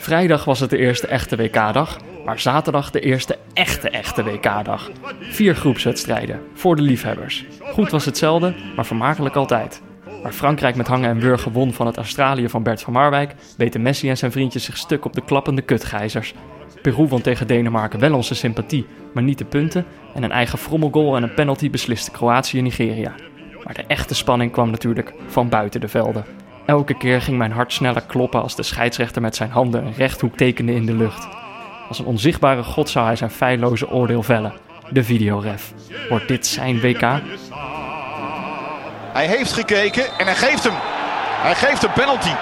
[0.00, 4.90] Vrijdag was het de eerste echte WK-dag, maar zaterdag de eerste echte echte WK-dag.
[5.20, 7.44] Vier groepswedstrijden, voor de liefhebbers.
[7.72, 9.82] Goed was hetzelfde, maar vermakelijk altijd.
[10.22, 13.82] Waar Frankrijk met hangen en wurgen won van het Australië van Bert van Marwijk, weten
[13.82, 16.34] Messi en zijn vriendjes zich stuk op de klappende kutgijzers.
[16.82, 19.86] Peru won tegen Denemarken wel onze sympathie, maar niet de punten.
[20.14, 23.14] En een eigen frommelgoal en een penalty besliste Kroatië-Nigeria.
[23.64, 26.24] Maar de echte spanning kwam natuurlijk van buiten de velden.
[26.68, 30.36] Elke keer ging mijn hart sneller kloppen als de scheidsrechter met zijn handen een rechthoek
[30.36, 31.28] tekende in de lucht.
[31.88, 34.52] Als een onzichtbare god zou hij zijn feilloze oordeel vellen.
[34.90, 35.72] De videoref.
[36.08, 37.00] Wordt dit zijn WK?
[39.12, 40.72] Hij heeft gekeken en hij geeft hem.
[41.42, 42.32] Hij geeft een penalty.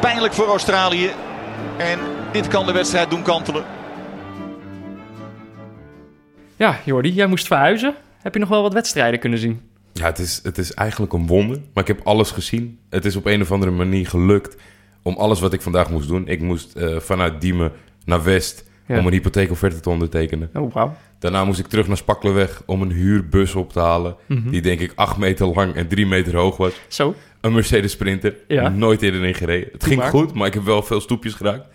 [0.00, 1.10] Pijnlijk voor Australië.
[1.76, 1.98] En
[2.32, 3.64] dit kan de wedstrijd doen kantelen.
[6.56, 7.94] Ja, Jordi, jij moest verhuizen.
[8.22, 9.69] Heb je nog wel wat wedstrijden kunnen zien?
[9.92, 11.58] Ja, het is, het is eigenlijk een wonder.
[11.74, 12.78] Maar ik heb alles gezien.
[12.90, 14.56] Het is op een of andere manier gelukt
[15.02, 16.28] om alles wat ik vandaag moest doen.
[16.28, 17.72] Ik moest eh, vanuit Diemen
[18.04, 18.98] naar West Ja.
[18.98, 20.50] om een hypotheekofferte te ondertekenen.
[20.54, 20.96] Oh, wauw.
[21.18, 24.16] Daarna moest ik terug naar Spakkelweg om een huurbus op te halen.
[24.26, 24.50] Mhm.
[24.50, 26.72] Die denk ik acht meter lang en drie meter hoog was.
[26.88, 27.14] Zo.
[27.40, 28.34] Een Mercedes Sprinter.
[28.48, 28.68] Ja.
[28.68, 29.68] Nooit eerder in gereden.
[29.72, 30.10] Het Doe ging maar.
[30.10, 31.66] goed, maar ik heb wel veel stoepjes geraakt.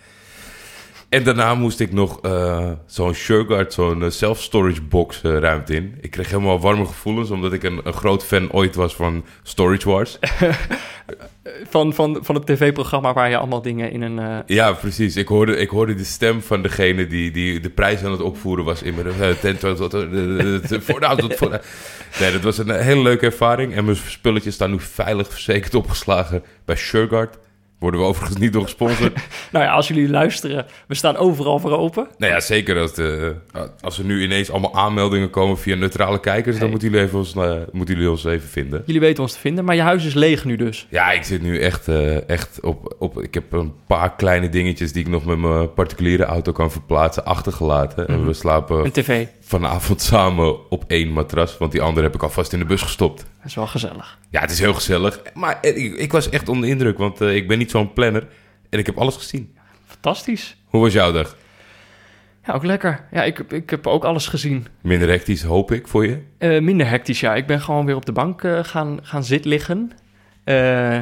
[1.15, 5.97] En daarna moest ik nog eh, zo'n Sureguard, zo'n eh, self-storage box eh, ruimte in.
[6.01, 9.89] Ik kreeg helemaal warme gevoelens, omdat ik een, een groot fan ooit was van Storage
[9.89, 10.17] Wars.
[11.69, 14.43] Van, van, van het tv-programma waar je allemaal dingen in een...
[14.45, 15.15] Ja, precies.
[15.15, 18.65] Ik hoorde, ik hoorde de stem van degene die, die de prijs aan het opvoeren
[18.65, 19.59] was in mijn uh, tent.
[19.59, 21.61] tot- tot- tot- tot- voor de auto, voor de-
[22.19, 23.75] Nee, dat was een hele leuke ervaring.
[23.75, 27.37] En mijn spulletjes staan nu veilig verzekerd opgeslagen bij Sureguard.
[27.79, 29.13] Worden we overigens niet door gesponsord.
[29.51, 32.07] Nou ja, als jullie luisteren, we staan overal voor open.
[32.17, 32.79] nou ja, zeker.
[32.79, 33.35] Als, de,
[33.81, 36.51] als er nu ineens allemaal aanmeldingen komen via neutrale kijkers...
[36.51, 36.59] Hey.
[36.59, 38.83] dan moeten jullie, even ons, eh, moeten jullie ons even vinden.
[38.85, 40.87] Jullie weten ons te vinden, maar je huis is leeg nu dus.
[40.89, 43.21] Ja, ik zit nu echt, eh, echt op, op...
[43.21, 47.25] Ik heb een paar kleine dingetjes die ik nog met mijn particuliere auto kan verplaatsen
[47.25, 48.07] achtergelaten.
[48.07, 49.25] En we slapen Een tv.
[49.45, 51.57] Vanavond samen op één matras.
[51.57, 53.17] Want die andere heb ik alvast in de bus gestopt.
[53.37, 54.17] Dat is wel gezellig.
[54.29, 55.21] Ja, het is heel gezellig.
[55.33, 57.93] Maar eh, ik, ik was echt onder de indruk, want eh, ik ben niet zo'n
[57.93, 58.27] planner.
[58.69, 59.55] En ik heb alles gezien.
[59.85, 60.57] Fantastisch.
[60.65, 61.37] Hoe was jouw dag?
[62.45, 63.05] Ja, ook lekker.
[63.11, 64.67] Ja, ik, ik heb ook alles gezien.
[64.81, 66.21] Minder hectisch, hoop ik, voor je.
[66.37, 67.35] Eh, minder hectisch, ja.
[67.35, 69.91] Ik ben gewoon weer op de bank gaan, gaan zitten liggen.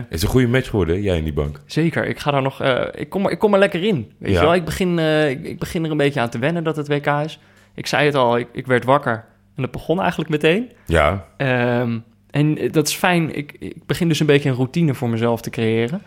[0.10, 1.60] Is een goede match geworden, hè, jij in die bank.
[1.66, 2.62] zeker, ik ga daar nog...
[2.94, 4.40] ik, kom, er- ik kom er lekker in, weet Ja.
[4.40, 4.56] je wel.
[4.56, 5.00] Ik begin,
[5.30, 7.40] ik, ik begin er een beetje aan te wennen dat het WK is.
[7.76, 9.26] Ik zei het al, ik, ik werd wakker
[9.56, 10.72] en dat begon eigenlijk meteen.
[10.86, 12.00] Ja, Ehm,
[12.32, 13.36] en dat is fijn.
[13.36, 16.02] Ik, ik begin dus een beetje een routine voor mezelf te creëren.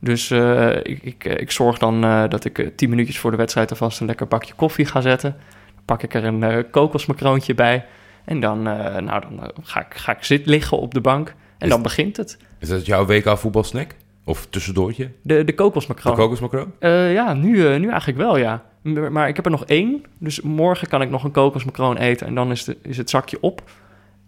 [0.00, 3.36] Dus eh, ik, ik, ik zorg dan eh, dat ik eh, tien minuutjes voor de
[3.36, 5.36] wedstrijd alvast een lekker bakje koffie ga zetten.
[5.74, 7.84] Dan pak ik er een eh kokosmacroontje bij.
[8.24, 11.28] En dan, eh, nou, dan eh, ga, ik, ga ik zitten liggen op de bank.
[11.58, 12.38] En Is- dan begint het.
[12.58, 13.94] is dat jouw WK voetbalsnack?
[14.24, 15.04] Of tussendoortje?
[15.22, 16.14] De, de De kokosmacroon.
[16.14, 16.72] kokosmacroon?
[16.78, 18.62] Eh, ja, nu, eh, nu eigenlijk wel, ja.
[18.82, 20.02] Maar ik heb er nog één.
[20.18, 22.26] Dus morgen kan ik nog een kokosmacroon eten.
[22.26, 23.62] En dan is, de, is het zakje op.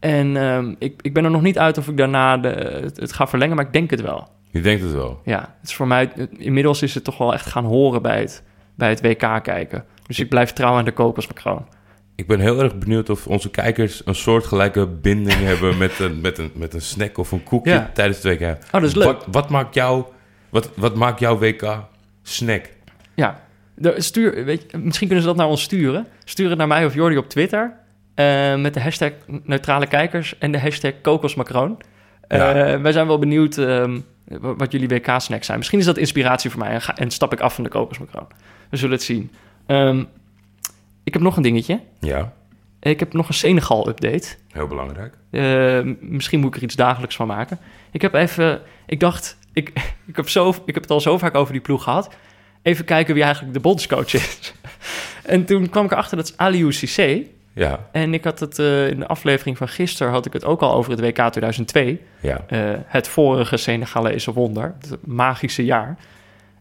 [0.00, 2.48] En ehm, ik, ik ben er nog niet uit of ik daarna de,
[2.82, 3.56] het, het ga verlengen.
[3.56, 4.28] Maar ik denk het wel.
[4.50, 5.20] Je denkt het wel.
[5.24, 6.10] Ja, het is voor mij...
[6.14, 8.42] het- Inmiddels is het toch wel echt gaan horen bij het,
[8.74, 9.84] bij het WK kijken.
[10.06, 11.66] Dus ik blijf trouw aan de kokosmacroon.
[12.14, 16.38] Ik ben heel erg benieuwd of onze kijkers een soortgelijke binding hebben met een, met,
[16.38, 17.91] een, met een snack of een koekje Ja.
[17.94, 18.48] tijdens het WK.
[18.50, 19.04] Oh, dat is leuk.
[19.06, 20.04] Wat, wat, maakt jou,
[20.48, 21.78] wat, wat maakt jouw WK
[22.22, 22.70] snack?
[23.14, 23.41] Ja,
[23.82, 26.06] de, stuur, weet je, misschien kunnen ze dat naar ons sturen.
[26.25, 27.81] Stuur het naar mij of Jordi op Twitter.
[28.15, 31.81] eh, met de hashtag neutrale kijkers en de hashtag kokosmacroon.
[32.28, 32.81] Ja.
[32.81, 35.59] wij zijn wel benieuwd ehm, wa- wat jullie WK-snacks zijn.
[35.59, 38.26] Misschien is dat inspiratie voor mij en, ga, en stap ik af van de kokosmacroon.
[38.71, 39.31] We zullen het zien.
[39.66, 40.04] Ehm,
[41.04, 41.81] ik heb nog een dingetje.
[42.00, 42.32] Ja,
[42.81, 44.28] Ik heb nog een Senegal-update.
[44.53, 45.15] heel belangrijk.
[45.31, 47.59] Eh, misschien moet ik er iets dagelijks van maken.
[47.91, 49.69] Ik heb even, ik dacht, ik,
[50.10, 52.15] ik, heb zo, ik heb het al zo vaak over die ploeg gehad.
[52.62, 54.52] Even kijken wie eigenlijk de bondscoach is.
[55.24, 57.22] en toen kwam ik erachter dat is Aliou Cissé.
[57.54, 60.60] Ja, En ik had het eh, in de aflevering van gisteren had ik het ook
[60.60, 62.00] al over het WK 2002.
[62.20, 62.41] ja.
[62.47, 65.97] eh, het vorige Senegalese wonder, het magische jaar.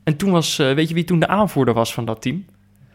[0.03, 2.45] En toen was, eh, weet je wie toen de aanvoerder was van dat team?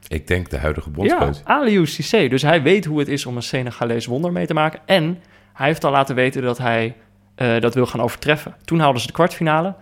[0.08, 1.40] Ik denk de huidige Ja, bondscoach.
[1.44, 2.28] Aliou Cissé.
[2.28, 4.80] Dus hij weet hoe het is om een Senegalees wonder mee te maken.
[4.84, 5.18] En
[5.52, 6.96] hij heeft al laten weten dat hij
[7.60, 8.54] dat wil gaan overtreffen.
[8.64, 9.74] Toen haalden ze de kwartfinale.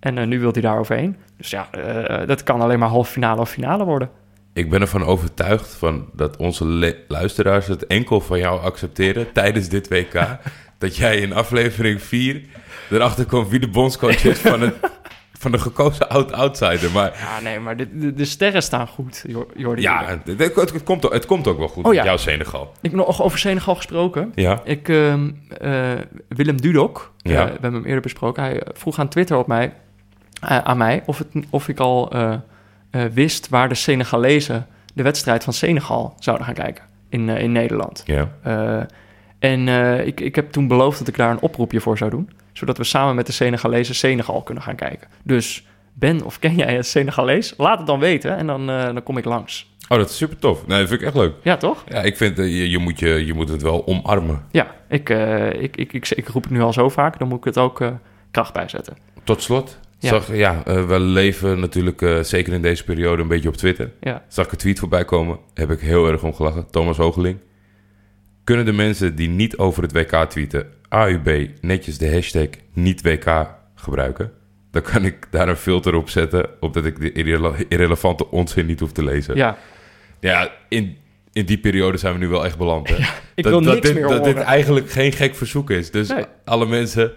[0.00, 1.16] En eh, nu wil hij daar overheen.
[1.36, 4.10] Dus ja, eh, dat kan alleen maar halve finale of finale worden.
[4.52, 9.88] Ik ben ervan overtuigd van dat onze luisteraars het enkel van jou accepteren tijdens dit
[9.88, 10.26] WK.
[10.78, 12.42] dat jij in aflevering 4
[12.90, 14.74] erachter komt wie de bondscoach is van, het,
[15.38, 16.90] van de gekozen oud-outsider.
[16.90, 19.82] Maar Ja, nee, maar de, de, de sterren staan goed, Jor- Jordi.
[19.82, 22.04] ja, het, het, het komt, ook- het komt ook wel goed Oh met ja.
[22.04, 22.62] jouw Senegal.
[22.80, 24.32] Ik heb nog over Senegal gesproken.
[24.34, 25.92] Ja, Ik, ehm, eh,
[26.28, 27.44] Willem Dudok, Ja.
[27.44, 28.42] we hebben hem eerder besproken.
[28.42, 29.72] Hij vroeg aan Twitter op mij...
[30.46, 32.32] eh, aan mij of, het, of ik al eh,
[32.90, 38.02] eh, wist waar de Senegalezen de wedstrijd van Senegal zouden gaan kijken in, in Nederland.
[38.04, 38.28] Ja.
[39.38, 39.68] En
[40.06, 42.84] ik, ik heb toen beloofd dat ik daar een oproepje voor zou doen, zodat we
[42.84, 45.08] samen met de Senegalezen Senegal kunnen gaan kijken.
[45.22, 47.54] Dus Ben of ken jij het Senegalees?
[47.56, 49.74] Laat het dan weten en dan, dan kom ik langs.
[49.88, 50.66] Oh, dat is super tof.
[50.66, 51.32] Nee, dat vind ik echt leuk.
[51.42, 51.84] Ja, toch?
[51.88, 54.44] Ja, ik vind, je, je, moet je, je moet het wel omarmen.
[54.50, 55.08] Ja, ik,
[55.58, 57.80] ik, ik, ik, ik roep het nu al zo vaak, dan moet ik het ook
[57.80, 57.88] eh,
[58.30, 58.96] kracht bijzetten.
[59.24, 60.08] Tot slot, Ja.
[60.08, 63.92] zag, ja, eh, we leven natuurlijk eh, zeker in deze periode een beetje op Twitter.
[64.00, 64.24] Ja.
[64.28, 66.70] Zag ik een tweet voorbij komen, heb ik heel erg om gelachen.
[66.70, 67.38] Thomas Hogeling.
[68.44, 73.54] Kunnen de mensen die niet over het WK tweeten, AUB, netjes de hashtag niet WK
[73.74, 74.32] gebruiken?
[74.70, 78.80] Dan kan ik daar een filter op zetten, opdat ik de irrele- irrelevante onzin niet
[78.80, 79.36] hoef te lezen.
[79.36, 79.58] Ja,
[80.20, 80.96] Ja, in,
[81.32, 82.88] in die periode zijn we nu wel echt beland.
[82.88, 82.94] Hè?
[83.34, 84.48] ik dat, wil dat niks dit, meer Dat dit horen.
[84.48, 85.90] eigenlijk geen gek verzoek is.
[85.90, 86.24] Dus Nee.
[86.44, 87.12] alle mensen,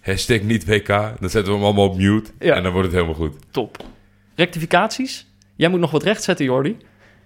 [0.00, 2.54] hashtag niet WK, dan zetten we hem allemaal op mute Ja.
[2.54, 3.34] en dan wordt het helemaal goed.
[3.50, 3.76] Top.
[4.34, 5.26] Rectificaties?
[5.56, 6.76] Jij moet nog wat rechtzetten, Jordi.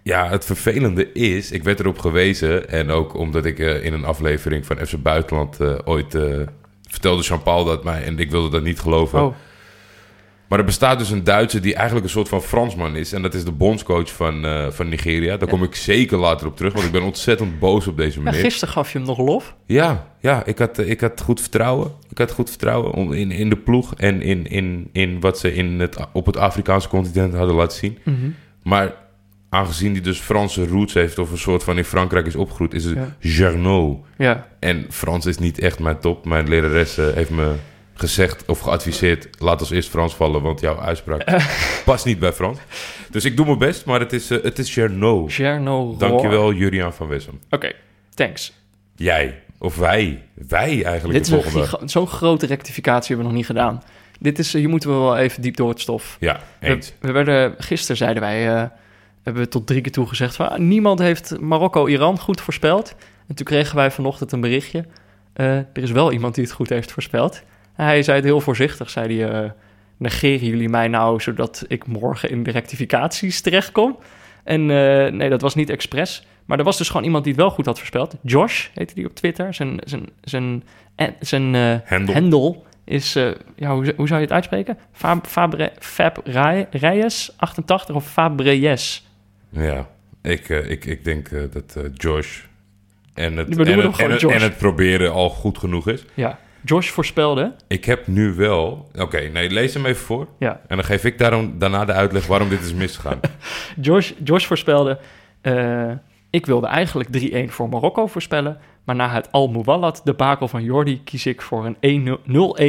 [0.02, 4.04] Ja, het vervelende is, ik werd erop gewezen en ook omdat ik eh, in een
[4.04, 6.40] aflevering van FC Buitenland eh, ooit eh,
[6.88, 9.22] vertelde Jean-Paul dat mij en ik wilde dat niet geloven.
[9.22, 9.34] Oh,
[10.54, 13.12] Maar er bestaat dus een Duitser die eigenlijk een soort van Fransman is.
[13.12, 15.36] En dat is de bondscoach van, eh, van Nigeria.
[15.36, 18.24] Daar kom ik zeker later op terug, want ik ben ontzettend boos op deze ja,
[18.24, 18.40] meneer.
[18.40, 19.54] gisteren gaf je hem nog lof.
[19.66, 21.90] Ja, ja ik, had, eh, ik had goed vertrouwen.
[22.10, 25.54] Ik had goed vertrouwen om- in, in de ploeg en in, in, in wat ze
[25.54, 27.98] in het, op het Afrikaanse continent hadden laten zien.
[28.62, 28.94] Maar
[29.48, 32.84] aangezien hij dus Franse roots heeft of een soort van in Frankrijk is opgegroeid, is
[32.84, 33.16] het Ja.
[34.18, 36.24] Ja, En Frans is niet echt mijn top.
[36.24, 37.52] Mijn lerares eh, heeft me
[37.94, 41.24] gezegd of geadviseerd, laat ons eerst Frans vallen, want jouw uitspraak
[41.84, 42.58] past niet bij Frans.
[43.10, 45.24] Dus ik doe mijn best, maar het is, eh, het is Jarno.
[45.28, 47.40] Cherno Dankjewel, Juriaan van Wessem.
[47.50, 47.72] Oké,
[48.14, 48.52] thanks.
[48.96, 50.22] Jij, of wij.
[50.48, 53.82] Wij eigenlijk Dit is zo'n grote rectificatie hebben we nog niet gedaan.
[54.20, 56.16] Dit is, eh, hier moeten we wel even diep door het stof.
[56.20, 56.92] Ja, eens.
[57.00, 58.64] we werden, gisteren zeiden wij, eh,
[59.22, 62.94] hebben we tot drie keer toe gezegd van, ah, niemand heeft Marokko-Iran goed voorspeld.
[63.28, 64.84] En toen kregen wij vanochtend een berichtje.
[65.32, 67.42] eh, er is wel iemand die het goed heeft voorspeld.
[67.74, 69.50] Hij zei het heel voorzichtig, zei hij, eh,
[69.96, 73.98] negeren jullie mij nou zodat ik morgen in de rectificaties terechtkom?
[74.44, 76.26] En eh, nee, dat was niet expres.
[76.44, 78.14] Maar er was dus gewoon iemand die het wel goed had voorspeld.
[78.22, 79.54] Josh heette die op Twitter.
[79.54, 80.62] Zijn, zijn, zijn,
[81.20, 82.14] zijn eh, Hendel.
[82.14, 83.12] hendel is,
[83.56, 84.78] ja, hoe, hoe zou je het uitspreken?
[84.92, 89.06] Fab, Fabre, Fab Rey- Reyes 88 of Fabreyes?
[89.48, 89.88] Ja,
[90.22, 92.40] ik, ik, ik denk dat Josh
[93.14, 96.04] en het, en, het, en het proberen al goed genoeg is.
[96.14, 97.54] Ja, Josh voorspelde.
[97.68, 98.88] Ik heb nu wel...
[98.98, 100.26] Oké, nee, lees hem even voor.
[100.38, 103.20] Ja, En dan geef ik daarom, daarna de uitleg waarom dit is misgegaan.
[103.80, 104.98] Josh, Josh voorspelde.
[105.40, 105.90] eh,
[106.30, 107.08] ik wilde eigenlijk
[107.48, 108.58] 3-1 voor Marokko voorspellen.
[108.84, 112.18] Maar na het Al Muwallat debakel van Jordi kies ik voor een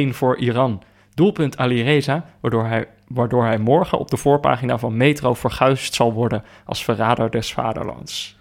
[0.08, 0.82] 1-0 0-1 voor Iran.
[1.14, 6.12] Doelpunt Ali Reza, waardoor hij, waardoor hij morgen op de voorpagina van Metro verguisd zal
[6.12, 8.35] worden als verrader des vaderlands.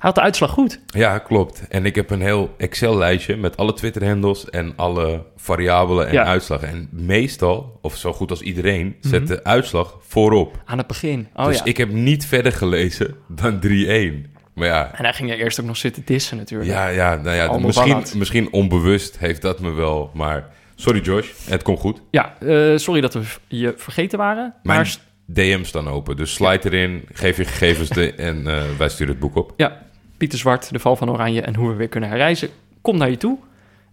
[0.00, 0.80] Had de uitslag goed.
[0.86, 1.62] ja, klopt.
[1.68, 6.24] En ik heb een heel Excel-lijstje met alle Twitter-handles en alle variabelen en Ja.
[6.24, 6.68] uitslagen.
[6.68, 10.62] En meestal, of zo goed als iedereen, zet de uitslag voorop.
[10.64, 11.28] Aan het begin.
[11.34, 11.64] Oh dus ja.
[11.64, 14.30] ik heb niet verder gelezen dan 3-1.
[14.54, 16.70] Maar ja, En hij ging er eerst ook nog zitten dissen natuurlijk.
[16.70, 20.10] Ja, ja, nou ja misschien, misschien onbewust heeft dat me wel.
[20.14, 22.02] Maar sorry Josh, het komt goed.
[22.10, 24.54] Ja, eh, sorry dat we je vergeten waren.
[24.62, 26.16] Mijn Maar DM's staan open.
[26.16, 29.52] Dus slide erin, geef je gegevens de, en eh, wij sturen het boek op.
[29.56, 29.88] ja,
[30.20, 32.48] Pieter Zwart, de val van Oranje en hoe we weer kunnen herreizen.
[32.80, 33.38] Kom naar je toe.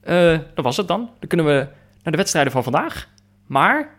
[0.02, 1.10] Eh, dat was het dan.
[1.20, 1.68] Dan kunnen we
[2.04, 3.10] naar de wedstrijden van vandaag.
[3.46, 3.90] Maar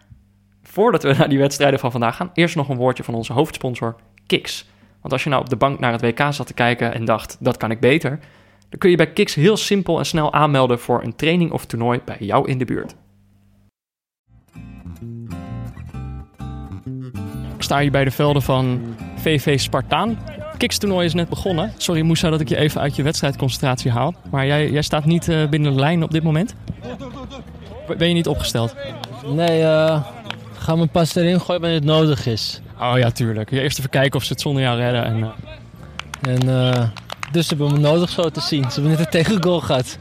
[0.63, 3.97] voordat we naar die wedstrijden van vandaag gaan, eerst nog een woordje van onze hoofdsponsor
[4.27, 4.67] Kiks.
[5.01, 7.37] Want als je nou op de bank naar het WK zat te kijken en dacht,
[7.41, 8.19] dat kan ik beter,
[8.69, 12.01] dan kun je bij Kiks heel simpel en snel aanmelden voor een training of toernooi
[12.05, 12.95] bij jou in de buurt.
[17.55, 20.19] Ik sta hier bij de velden van VV Spartaan.
[20.59, 21.73] Kiks-toernooi is net begonnen.
[21.77, 24.15] Sorry Moussa dat ik je even uit je wedstrijdconcentratie haal.
[24.31, 26.55] Maar jij, jij staat niet eh, binnen de lijn op dit moment.
[27.99, 28.75] Ben je niet opgesteld?
[29.27, 30.01] Nee, eh
[30.69, 32.61] ga me pas erin gooien wanneer het nodig is.
[32.81, 33.51] Oh ja, tuurlijk.
[33.51, 35.05] Ja, eerst even kijken of ze het zonder jou redden.
[35.05, 35.23] En,
[36.49, 36.93] eh, En
[37.33, 38.63] dus ze hebben me nodig zo te zien.
[38.63, 39.99] Ze hebben net een tegengoal gehad.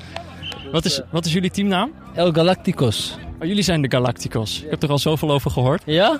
[0.72, 1.92] wat, is, wat is jullie teamnaam?
[2.14, 3.18] El Galacticos.
[3.40, 4.62] Oh, jullie zijn de Galacticos.
[4.62, 5.82] Ik heb er al zoveel over gehoord.
[5.86, 6.20] Ja?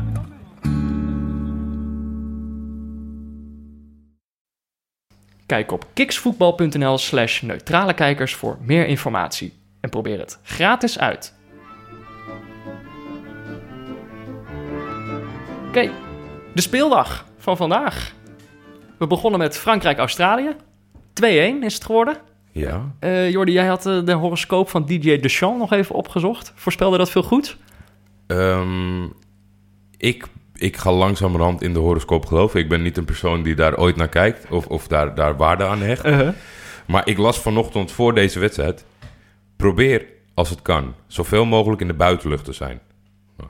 [5.51, 9.53] Kijk op kiksvoetbal.nl slash neutrale kijkers voor meer informatie.
[9.79, 11.35] En probeer het gratis uit.
[15.67, 15.91] Oké,
[16.53, 18.13] de speeldag van vandaag.
[18.97, 20.55] We begonnen met Frankrijk-Australië.
[20.55, 20.55] 2-1
[21.61, 22.17] is het geworden.
[22.51, 22.91] Ja.
[22.99, 26.51] Eh Jordi, jij had eh, de horoscoop van DJ Deschamps nog even opgezocht.
[26.55, 27.57] Voorspelde dat veel goed?
[28.27, 29.03] Ehm,
[29.97, 30.27] ik,
[30.61, 32.59] ik ga langzamerhand in de horoscoop geloven.
[32.59, 35.65] Ik ben niet een persoon die daar ooit naar kijkt of, of daar, daar waarde
[35.65, 36.35] aan hecht.
[36.87, 38.85] Maar ik las vanochtend voor deze wedstrijd...
[39.55, 42.79] probeer, als het kan, zoveel mogelijk in de buitenlucht te zijn.
[43.37, 43.49] Nou,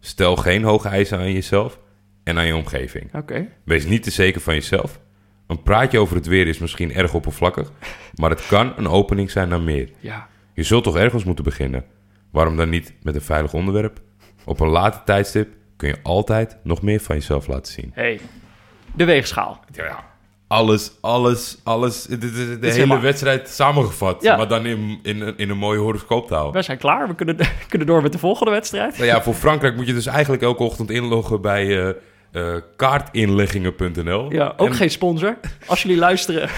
[0.00, 1.78] Stel geen hoge eisen aan jezelf
[2.24, 3.14] en aan je omgeving.
[3.14, 3.48] Oké.
[3.64, 5.00] Wees niet te zeker van jezelf.
[5.46, 7.72] Een praatje over het weer is misschien erg oppervlakkig...
[8.14, 9.90] maar het kan een opening zijn naar meer.
[10.00, 10.28] Ja.
[10.54, 11.84] Je zult toch ergens moeten beginnen?
[12.30, 14.00] Waarom dan niet met een veilig onderwerp?
[14.44, 17.90] Op een later tijdstip kun je altijd nog meer van jezelf laten zien.
[17.94, 18.20] Hey,
[18.94, 19.60] de weegschaal.
[19.72, 20.04] Ja,
[20.46, 22.02] alles, alles, alles.
[22.02, 24.22] De, de- de- hele helemaal- wedstrijd samengevat.
[24.22, 24.36] Ja.
[24.36, 26.52] Maar dan in, in, een- in een mooie horoscooptaal.
[26.52, 27.08] We zijn klaar.
[27.08, 27.36] We kunnen,
[27.68, 28.92] kunnen door met de volgende wedstrijd.
[28.94, 31.94] Nou ja, voor Frankrijk moet je dus eigenlijk elke ochtend inloggen bij eh,
[32.54, 34.32] eh, kaartinleggingen.nl.
[34.32, 35.36] Ja, ook En geen sponsor.
[35.66, 36.48] Als jullie luisteren.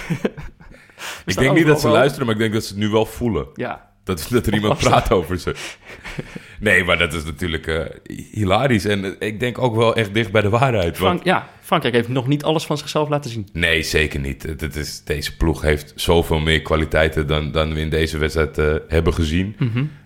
[1.26, 3.46] Ik denk niet dat ze luisteren, maar ik denk dat ze het nu wel voelen.
[3.54, 4.90] Ja, Dat, dat er iemand dat?
[4.90, 5.54] praat over ze.
[6.60, 7.80] Nee, maar dat is natuurlijk eh,
[8.32, 8.84] hilarisch.
[8.84, 10.98] En eh, ik denk ook wel echt dicht bij de waarheid.
[10.98, 13.48] Want Frank, ja, Frankrijk heeft nog niet alles van zichzelf laten zien.
[13.52, 14.42] Nee, zeker niet.
[14.42, 18.74] Het is, deze ploeg heeft zoveel meer kwaliteiten dan, dan we in deze wedstrijd eh,
[18.88, 19.56] hebben gezien.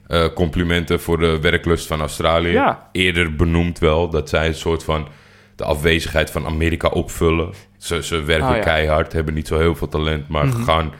[0.06, 2.50] Eh, complimenten voor de werklust van Australië.
[2.50, 2.88] Ja.
[2.92, 5.08] Eerder benoemd wel dat zij een soort van
[5.56, 7.52] de afwezigheid van Amerika opvullen.
[7.78, 8.62] Ze, ze werken Oh, ja.
[8.62, 10.92] keihard, hebben niet zo heel veel talent, maar gaan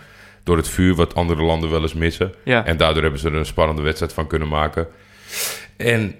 [0.45, 2.35] door het vuur wat andere landen wel eens missen.
[2.45, 2.65] Ja.
[2.65, 4.87] En daardoor hebben ze er een spannende wedstrijd van kunnen maken.
[5.77, 6.15] En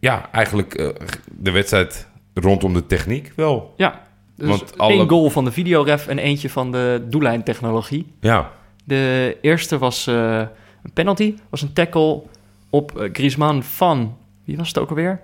[0.00, 0.88] ja, eigenlijk eh,
[1.30, 3.74] de wedstrijd rondom de techniek wel.
[3.76, 8.12] Ja, dus Want alle- één goal van de videoref en eentje van de doellijntechnologie.
[8.20, 8.50] Ja,
[8.84, 10.38] De eerste was eh,
[10.82, 12.22] een penalty, was een tackle
[12.70, 14.16] op eh, Griezmann van...
[14.44, 15.20] Wie was het ook alweer?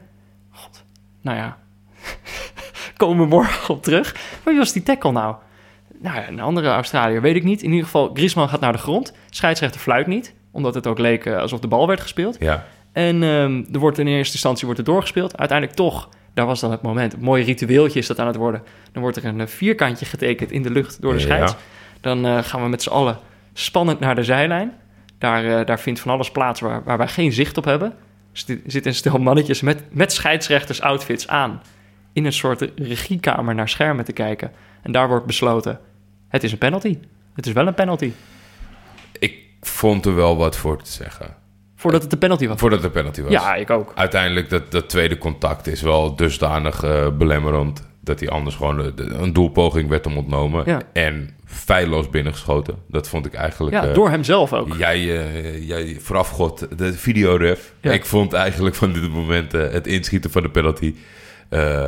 [0.50, 0.84] God,
[1.22, 1.58] nou ja.
[2.96, 4.12] Komen we morgen op terug.
[4.14, 5.36] Maar wie was die tackle nou?
[6.00, 7.62] Nou ja, een andere Australiër, weet ik niet.
[7.62, 9.12] In ieder geval, Griezmann gaat naar de grond.
[9.30, 12.36] Scheidsrechter fluit niet, omdat het ook leek eh, alsof de bal werd gespeeld.
[12.40, 12.66] ja.
[12.92, 15.36] En ehm, er wordt in eerste instantie wordt er doorgespeeld.
[15.38, 17.12] Uiteindelijk toch, daar was dan het moment.
[17.12, 18.62] Een mooi ritueeltje is dat aan het worden.
[18.92, 21.24] Dan wordt er een eh, vierkantje getekend in de lucht door de Ja.
[21.24, 21.54] scheids.
[22.00, 23.18] Dan eh, gaan we met z'n allen
[23.52, 24.72] spannend naar de zijlijn.
[25.18, 27.92] Daar, daar vindt van alles plaats waar, waar wij geen zicht op hebben.
[28.46, 31.62] Er zit een stel mannetjes met, met scheidsrechters outfits aan...
[32.12, 34.52] in een soort regiekamer naar schermen te kijken.
[34.82, 35.80] En daar wordt besloten,
[36.28, 36.98] het is een penalty.
[37.34, 38.12] Het is wel een penalty.
[39.18, 41.34] Ik vond er wel wat voor te zeggen.
[41.76, 42.60] Voordat het een penalty was.
[42.60, 43.32] Voordat het een penalty was.
[43.32, 43.92] Ja, ik ook.
[43.94, 47.86] Uiteindelijk, dat, dat tweede contact is wel dusdanig eh, belemmerend...
[48.00, 50.62] dat hij anders gewoon de- de- een doelpoging werd hem ontnomen.
[50.66, 50.80] Ja.
[50.92, 52.74] En feilloos binnengeschoten.
[52.88, 53.76] Dat vond ik eigenlijk...
[53.76, 54.74] Ja, eh, door hemzelf ook.
[54.76, 54.96] Jij,
[55.28, 57.72] eh, jij voorafgod de videoref.
[57.80, 57.92] Ja.
[57.92, 60.94] Ik vond eigenlijk van dit moment het inschieten van de penalty...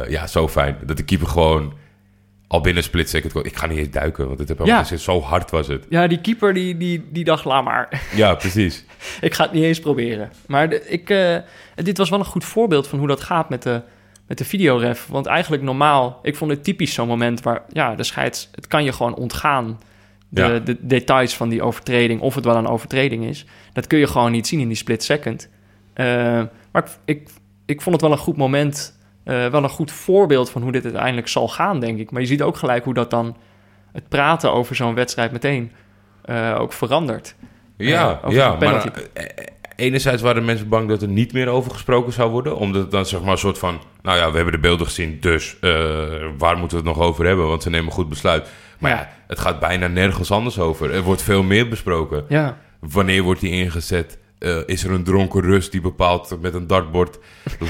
[0.08, 0.76] ja, zo fijn.
[0.86, 1.72] Dat de keeper gewoon
[2.50, 3.46] al binnen split second...
[3.46, 4.86] Ik ga niet eens duiken, want het heb helemaal Ja.
[4.86, 5.14] geen zin.
[5.14, 5.86] Zo hard was het.
[5.88, 8.02] Ja, die keeper die, die, die dacht, laat maar.
[8.14, 8.84] Ja, precies.
[9.20, 10.30] ik ga het niet eens proberen.
[10.46, 11.36] Maar de- ik, eh,
[11.74, 13.82] dit was wel een goed voorbeeld van hoe dat gaat met de,
[14.26, 15.06] met de videoref.
[15.06, 18.48] Want eigenlijk normaal, ik vond het typisch zo'n moment waar ja, de scheids...
[18.54, 19.80] Het kan je gewoon ontgaan,
[20.28, 20.58] de, Ja.
[20.58, 22.20] de details van die overtreding...
[22.20, 23.44] of het wel een overtreding is.
[23.72, 25.48] Dat kun je gewoon niet zien in die split second.
[25.92, 26.06] Eh,
[26.72, 27.28] maar ik, ik,
[27.66, 28.98] ik vond het wel een goed moment...
[29.24, 32.10] eh, wel een goed voorbeeld van hoe dit uiteindelijk zal gaan, denk ik.
[32.10, 33.36] Maar je ziet ook gelijk hoe dat dan...
[33.92, 35.72] het praten over zo'n wedstrijd meteen
[36.24, 37.34] eh, ook verandert.
[37.76, 38.88] Ja, over ja penalty.
[38.88, 39.30] maar eh, eh,
[39.76, 42.56] enerzijds waren mensen bang dat er niet meer over gesproken zou worden.
[42.56, 43.80] Omdat het dan zeg maar een soort van...
[44.02, 45.70] Nou ja, we hebben de beelden gezien, dus eh,
[46.38, 47.46] waar moeten we het nog over hebben?
[47.46, 48.48] Want ze nemen een goed besluit.
[48.78, 50.94] Maar ja, het gaat bijna nergens anders over.
[50.94, 52.24] Er wordt veel meer besproken.
[52.28, 54.18] Ja, Wanneer wordt die ingezet?
[54.40, 57.18] Eh, is er een dronken rust die bepaalt met een dartbord?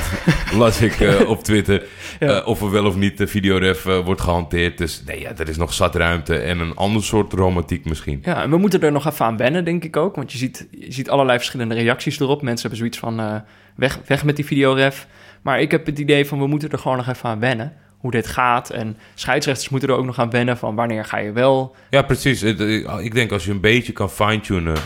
[0.59, 1.87] las ik eh, op Twitter.
[2.21, 2.41] Ja.
[2.41, 4.79] eh, of er wel of niet de videoref wordt gehanteerd.
[4.79, 6.37] Dus nee, ja, er is nog zat ruimte.
[6.37, 8.21] En een ander soort romantiek misschien.
[8.25, 10.17] Ja, en we moeten er nog even aan wennen, denk ik ook.
[10.17, 12.43] Want je ziet, je ziet allerlei verschillende reacties erop.
[12.43, 13.43] Mensen hebben zoiets van,
[13.77, 15.07] weg, weg met die videoref.
[15.43, 17.73] Maar ik heb het idee van, we moeten er gewoon nog even aan wennen.
[17.99, 18.71] Hoe dit gaat.
[18.71, 21.77] En scheidsrechters moeten er ook nog aan wennen van, wanneer ga je wel...
[21.91, 22.43] Ja, precies.
[22.43, 24.77] Ik denk als je een beetje kan fine-tunen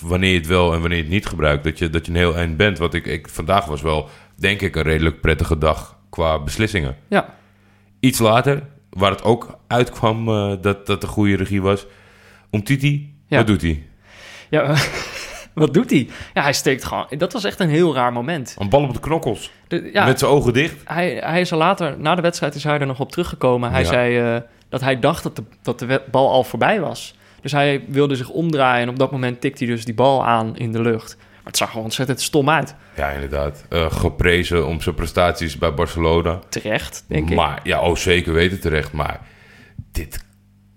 [0.00, 2.18] wanneer je het wel en wanneer je het niet gebruikt, dat je, dat je een
[2.18, 2.78] heel eind bent.
[2.78, 6.96] Want ik, ik, vandaag was wel, denk ik, een redelijk prettige dag qua beslissingen.
[7.08, 7.34] Ja,
[8.00, 11.86] Iets later, waar het ook uitkwam eh, dat dat de goede regie was,
[12.50, 13.36] om Titi, Ja.
[13.36, 13.82] wat doet hij?
[14.50, 14.74] ja
[15.54, 16.08] Wat doet hij?
[16.34, 17.06] Ja, hij steekt gewoon...
[17.18, 18.56] Dat was echt een heel raar moment.
[18.58, 19.50] Een bal op de knokkels.
[19.68, 20.76] De- ja, Met zijn ogen dicht.
[20.84, 23.70] hij, hij is er later, na de wedstrijd is hij er nog op teruggekomen.
[23.70, 23.86] Hij Ja.
[23.86, 27.14] zei eh, dat hij dacht dat de, dat de bal al voorbij was.
[27.40, 30.56] Dus hij wilde zich omdraaien en op dat moment tikte hij dus die bal aan
[30.56, 31.16] in de lucht.
[31.16, 32.74] Maar het zag er ontzettend stom uit.
[32.96, 33.66] Ja, inderdaad.
[33.68, 36.38] Eh, geprezen om zijn prestaties bij Barcelona.
[36.48, 37.36] Terecht, denk ik.
[37.36, 38.92] maar, ja, oh, zeker weten terecht.
[38.92, 39.20] Maar
[39.92, 40.24] dit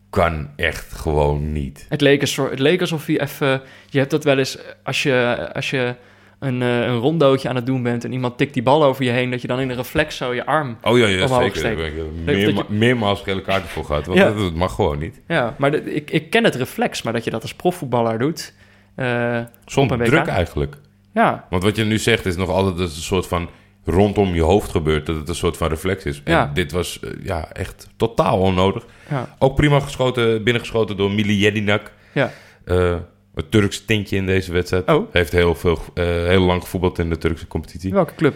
[0.09, 1.85] kan echt gewoon niet.
[1.89, 3.61] Het leek, een soort, het leek alsof hij even...
[3.89, 5.95] Je hebt dat wel eens als je, als je
[6.39, 8.03] een, eh, een rondootje aan het doen bent...
[8.03, 9.31] en iemand tikt die bal over je heen...
[9.31, 10.77] dat je dan in een reflex zo je arm...
[10.83, 11.57] Oh ja, ja Omhoog zeker.
[11.57, 11.77] steken.
[11.77, 14.05] Daar heb ik Dat- meerma- dat je- meermaals gele kaarten voor gehad.
[14.05, 14.25] Want Ja.
[14.25, 15.21] dat, dat mag gewoon niet.
[15.27, 18.53] Ja, maar de- ik, ik ken het reflex, maar dat je dat als profvoetballer doet...
[18.95, 20.75] eh, op Zonder druk eigenlijk.
[21.13, 23.49] Ja, Want wat je nu zegt is nog altijd dat het een soort van
[23.85, 25.05] rondom je hoofd gebeurt.
[25.05, 26.21] Dat het een soort van reflex is.
[26.23, 26.51] En Ja.
[26.53, 28.85] dit was eh, ja, echt totaal onnodig.
[29.09, 31.91] ja, Ook prima geschoten, binnengeschoten door Mili Jedinak.
[32.11, 32.31] ja.
[32.65, 32.95] Eh,
[33.39, 34.87] een Turks tintje in deze wedstrijd.
[34.89, 35.13] Oh.
[35.13, 37.91] Heeft heel, veel, eh, heel lang gevoetbald in de Turkse competitie.
[37.93, 38.35] Welke club?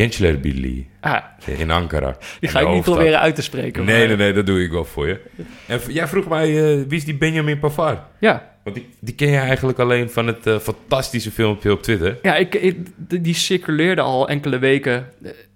[0.00, 1.22] Gençler Birliği Ah,
[1.58, 2.16] in Ankara.
[2.40, 3.84] die ga ik niet proberen uit te spreken.
[3.84, 5.20] Nee, maar- nee, nee, dat doe ik wel voor je.
[5.66, 7.98] En jij vroeg mij, eh, wie is die Benjamin Pavard?
[8.20, 12.18] Ja, Want die, die ken je eigenlijk alleen van het eh, fantastische filmpje op Twitter.
[12.22, 12.86] ja ik, ik-
[13.22, 15.06] die circuleerde al enkele weken.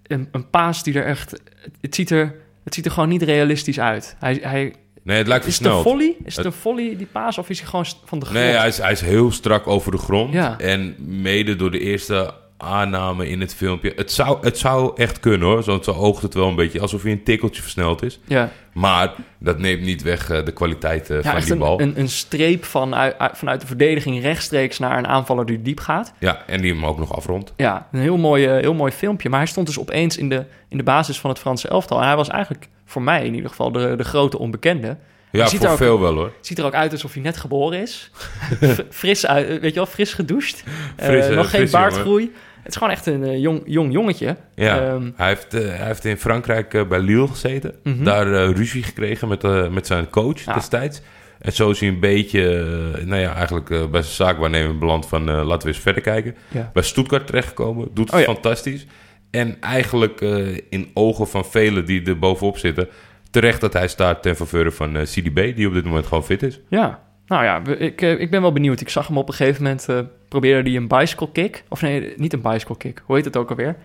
[0.06, 1.40] Een, een paas die er echt...
[1.80, 4.16] Het ziet er, het ziet er gewoon niet realistisch uit.
[4.18, 4.74] Hij, hij,
[5.08, 5.98] Nee, het lijkt is het een versneld.
[5.98, 6.16] volley?
[6.24, 7.38] Is het een volley, die paas?
[7.38, 8.40] Of is hij gewoon van de grond?
[8.44, 10.32] Nee, hij is, hij is heel strak over de grond.
[10.32, 10.58] Ja.
[10.58, 13.92] En mede door de eerste aanname in het filmpje.
[13.96, 15.62] Het zou, het zou echt kunnen hoor.
[15.62, 18.20] Zo, zo oogt het wel een beetje alsof hij een tikkeltje versneld is.
[18.26, 21.80] Ja, Maar dat neemt niet weg eh, de kwaliteit eh, ja van die bal.
[21.80, 25.62] een, een, een streep van, uit, uit- vanuit de verdediging rechtstreeks naar een aanvaller die
[25.62, 26.12] diep gaat.
[26.18, 27.52] Ja, en die hem ook nog afrondt.
[27.56, 29.28] Ja, een heel mooi, eh, heel mooi filmpje.
[29.28, 32.00] Maar hij stond dus opeens in de, in de basis van het Franse elftal.
[32.00, 34.96] En hij was eigenlijk voor mij in ieder geval de, de grote onbekende.
[35.32, 36.32] Ja, ziet voor er ook- veel wel hoor.
[36.40, 38.10] Ziet er ook uit alsof hij net geboren is.
[38.90, 40.64] Fris uit, weet je wel, fris gedoucht.
[40.96, 41.72] Eh, Fris, eh, nog geen jongen.
[41.72, 42.32] baardgroei.
[42.62, 44.36] Het is gewoon echt een eh, jong, jong jongetje.
[44.54, 47.74] Ja, Ehm, hij, heeft, hij heeft in Frankrijk bij Lille gezeten.
[47.82, 48.04] Mhm.
[48.04, 50.54] Daar ruzie gekregen met, met zijn coach Ja.
[50.54, 51.00] destijds.
[51.38, 52.64] En zo is hij een beetje,
[53.04, 55.24] nou ja, eigenlijk bij zijn zaakwaarnemer beland van...
[55.30, 56.36] laten we eens verder kijken.
[56.48, 56.70] ja.
[56.72, 58.32] Bij Stuttgart terechtgekomen, doet het Oh ja.
[58.32, 58.86] fantastisch.
[59.30, 62.88] En eigenlijk eh, in ogen van velen die er bovenop zitten...
[63.30, 65.56] terecht dat hij staat ten faveur van eh, CDB...
[65.56, 66.60] die op dit moment gewoon fit is.
[66.68, 68.80] ja, nou ja, ik, eh, ik ben wel benieuwd.
[68.80, 71.64] Ik zag hem op een gegeven moment, eh probeerde hij een bicycle kick.
[71.68, 73.02] Of nee, niet een bicycle kick.
[73.04, 73.76] Hoe heet het ook alweer?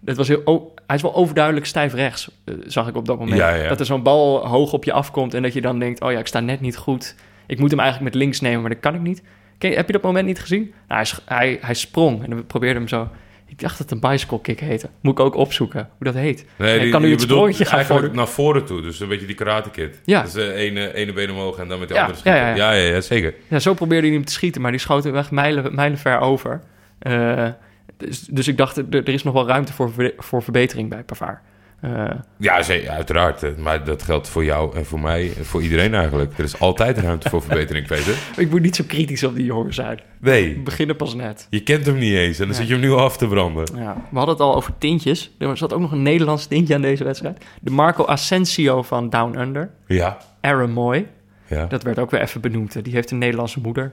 [0.00, 2.30] Dat was heel, oh, hij is wel overduidelijk stijf rechts,
[2.66, 3.36] zag ik op dat moment.
[3.36, 3.68] Ja, ja.
[3.68, 6.00] Dat er zo'n bal hoog op je afkomt en dat je dan denkt...
[6.00, 7.14] oh ja, ik sta net niet goed.
[7.46, 9.22] Ik moet hem eigenlijk met links nemen, maar dat kan ik niet.
[9.58, 10.72] Ken heb je dat moment niet gezien?
[10.88, 13.08] Nou, hij, hij, hij sprong en we probeerden hem zo...
[13.52, 14.88] Ik dacht dat het een bicycle kick heette.
[15.00, 16.44] Moet ik ook opzoeken hoe dat heet.
[16.56, 18.14] Nee, ik kan nu je het gaan voordoen.
[18.16, 18.82] naar voren toe.
[18.82, 20.00] Dus een beetje die karate kid.
[20.04, 20.22] Ja.
[20.22, 22.40] Dus eh, ene, ene been omhoog en dan met de Ja, andere schieten.
[22.40, 23.34] ja, Ja, ja, zeker.
[23.48, 26.60] Ja, zo probeerde hij hem te schieten, maar die schoot hem echt mijlen, mijlenver over.
[26.98, 27.48] Eh,
[27.96, 31.02] dus, dus ik dacht, er, er is nog wel ruimte voor, ver- voor verbetering bij
[31.02, 31.38] Pavard.
[31.82, 32.04] Eh,
[32.38, 33.42] Ja, uiteraard.
[33.42, 36.38] eh, Maar dat geldt voor jou en voor mij en voor iedereen eigenlijk.
[36.38, 38.14] Er is altijd ruimte voor verbetering, Peter.
[38.36, 40.00] ik moet niet zo kritisch op die jongen zijn.
[40.20, 41.46] Nee, We beginnen pas net.
[41.50, 43.64] je kent hem niet eens en dan zit je hem nu al af te branden.
[43.76, 45.30] Ja, we hadden het al over tintjes.
[45.38, 47.44] Er zat ook nog een Nederlands tintje aan deze wedstrijd.
[47.60, 49.70] De Marco Asensio van Down Under.
[49.86, 51.06] Ja, Aaron Moy.
[51.46, 51.66] ja.
[51.66, 52.84] Dat werd ook weer even benoemd.
[52.84, 53.92] Die heeft een Nederlandse moeder.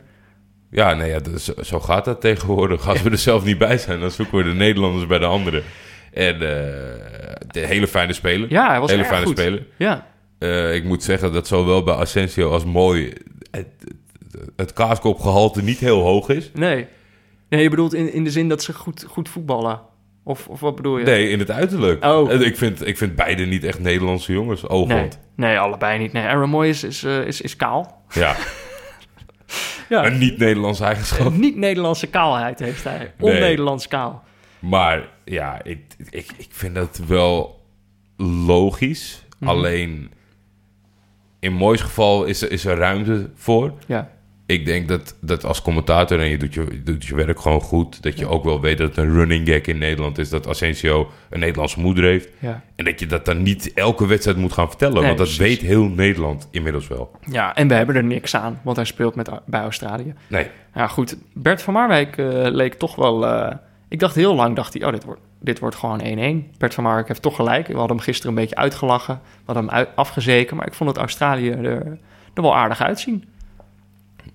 [0.71, 1.19] Ja, nee, ja,
[1.63, 2.87] zo gaat dat tegenwoordig.
[2.87, 5.63] Als we er zelf niet bij zijn, dan zoeken we de Nederlanders bij de anderen.
[6.13, 6.39] En eh,
[7.47, 8.51] de hele fijne speler.
[8.51, 9.37] Ja, hij was hele erg fijne goed.
[9.39, 9.65] speler.
[9.77, 10.07] Ja,
[10.39, 13.13] Eh, ik moet zeggen dat zowel bij Asensio als Mooi
[13.51, 13.67] het,
[14.55, 16.51] het, kaaskopgehalte niet heel hoog is.
[16.53, 16.87] nee.
[17.49, 19.81] Nee, je bedoelt in, in de zin dat ze goed, goed voetballen.
[20.23, 21.05] Of, of wat bedoel je?
[21.05, 22.05] Nee, in het uiterlijk.
[22.05, 22.31] Oh.
[22.33, 24.61] Eh, Ik, vind, ik vind beide niet echt Nederlandse jongens.
[24.61, 25.19] nee, Oogland.
[25.35, 26.13] nee, allebei niet.
[26.13, 28.01] Nee, Aaron Moy is, is, is, is kaal.
[28.13, 28.35] Ja,
[29.89, 30.05] Ja.
[30.05, 31.25] een niet-Nederlands eigenschap.
[31.25, 33.13] Een niet-Nederlandse kaalheid heeft hij.
[33.19, 34.23] On-Nederlands kaal.
[34.59, 37.59] Maar ja, ik, ik, ik vind dat wel
[38.45, 39.23] logisch.
[39.39, 39.49] Mhm.
[39.49, 40.11] Alleen
[41.39, 43.73] in moois geval is, er- is er ruimte voor.
[43.87, 44.09] Ja.
[44.45, 47.61] Ik denk dat, dat als commentator en je doet je, je doet je werk gewoon
[47.61, 50.47] goed, dat je ook wel weet dat het een running gag in Nederland is dat
[50.47, 52.29] Asensio een Nederlandse moeder heeft.
[52.39, 52.63] Ja.
[52.75, 55.59] En dat je dat dan niet elke wedstrijd moet gaan vertellen, Nee, want dat precies.
[55.59, 57.11] weet heel Nederland inmiddels wel.
[57.31, 60.13] ja, en we hebben er niks aan, want hij speelt met, bij Australië.
[60.27, 61.17] Nee, Ja, goed.
[61.33, 63.25] Bert van Marwijk eh, leek toch wel...
[63.25, 63.55] eh,
[63.89, 66.01] ik dacht heel lang, dacht hij, oh, dit wordt, dit wordt gewoon
[66.53, 66.57] 1-1.
[66.57, 67.67] Bert van Marwijk heeft toch gelijk.
[67.67, 69.19] We hadden hem gisteren een beetje uitgelachen.
[69.23, 70.55] We hadden hem uit, afgezeken.
[70.57, 71.85] Maar ik vond het Australië er,
[72.33, 73.23] er wel aardig uitzien.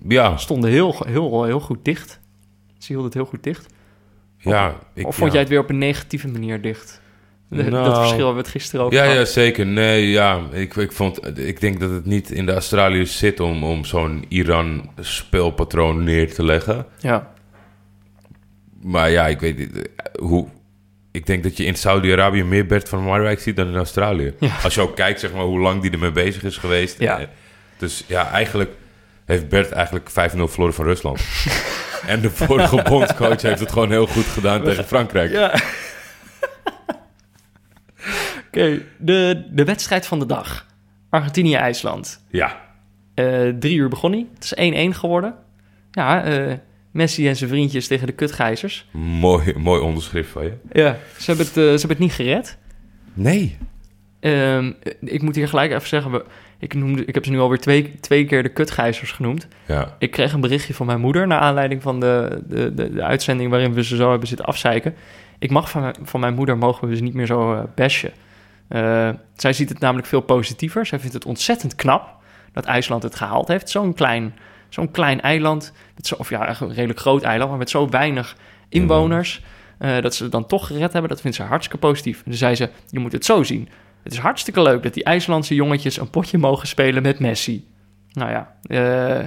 [0.07, 2.19] ja, Stonden heel, heel, heel goed dicht.
[2.77, 3.73] Ze hielden het heel goed dicht.
[4.37, 4.75] ja.
[4.93, 5.31] Ik, of vond ja.
[5.33, 7.01] jij het weer op een negatieve manier dicht?
[7.49, 7.85] De- Nou.
[7.85, 9.15] dat verschil hebben we het gisteren ook Ja, gehad.
[9.17, 9.65] ja, zeker.
[9.65, 10.39] Nee, ja.
[10.51, 14.25] Ik, ik, vond, ik denk dat het niet in de Australiërs zit om, om zo'n
[14.27, 16.85] Iran-speelpatroon neer te leggen.
[16.99, 17.33] Ja.
[18.85, 19.85] Maar ja, ik weet niet eh,
[20.21, 20.47] hoe...
[21.11, 24.33] Ik denk dat je in Saudi-Arabië meer Bert van Marwijk ziet dan in Australië.
[24.39, 24.55] Ja.
[24.63, 26.99] Als je ook kijkt zeg maar, hoe lang die ermee bezig is geweest.
[26.99, 27.19] Ja.
[27.19, 27.27] Eh,
[27.77, 28.71] Dus ja, eigenlijk
[29.25, 31.21] heeft Bert eigenlijk 5-0 verloren van Rusland.
[32.07, 35.31] en de vorige bondscoach heeft het gewoon heel goed gedaan tegen Frankrijk.
[35.31, 35.53] Ja.
[38.47, 40.65] Oké, de, de wedstrijd van de dag.
[41.09, 42.23] Argentinië-IJsland.
[42.29, 42.61] Ja.
[43.13, 44.25] Eh, drie uur begon hij.
[44.33, 45.35] Het is 1-1 geworden.
[45.91, 46.53] Ja, eh,
[46.95, 48.87] Messi en zijn vriendjes tegen de kutgijzers.
[48.91, 50.53] Mooi, mooi onderschrift van je.
[50.71, 50.97] Ja.
[51.17, 52.57] Ze hebben het, eh, ze hebben het niet gered.
[53.13, 53.57] Nee.
[54.19, 56.21] Ehm, ik moet hier gelijk even zeggen...
[56.59, 59.47] Ik, noemde, ik heb ze nu alweer twee, twee keer de kutgijzers genoemd.
[59.67, 59.95] Ja.
[59.99, 61.27] Ik kreeg een berichtje van mijn moeder...
[61.27, 63.49] naar aanleiding van de, de, de, de uitzending...
[63.49, 64.95] waarin we ze zo hebben zitten afzeiken.
[65.39, 66.57] Ik mag van, mijn- van mijn moeder...
[66.57, 68.11] mogen we ze niet meer zo bashen.
[68.67, 70.85] Eh, zij ziet het namelijk veel positiever.
[70.85, 72.15] Zij vindt het ontzettend knap...
[72.53, 73.69] dat IJsland het gehaald heeft.
[73.69, 74.35] Zo'n klein,
[74.75, 75.73] zo'n klein eiland...
[75.95, 77.49] Met zo, of ja, eigenlijk een redelijk groot eiland...
[77.49, 78.35] maar met zo weinig
[78.69, 79.41] inwoners...
[79.77, 81.09] eh, dat ze het dan toch gered hebben...
[81.09, 82.17] dat vindt ze hartstikke positief.
[82.17, 82.69] En toen zei ze...
[82.89, 83.69] je moet het zo zien...
[84.03, 87.67] Het is hartstikke leuk dat die IJslandse jongetjes een potje mogen spelen met Messi.
[88.11, 89.25] Nou ja, eh,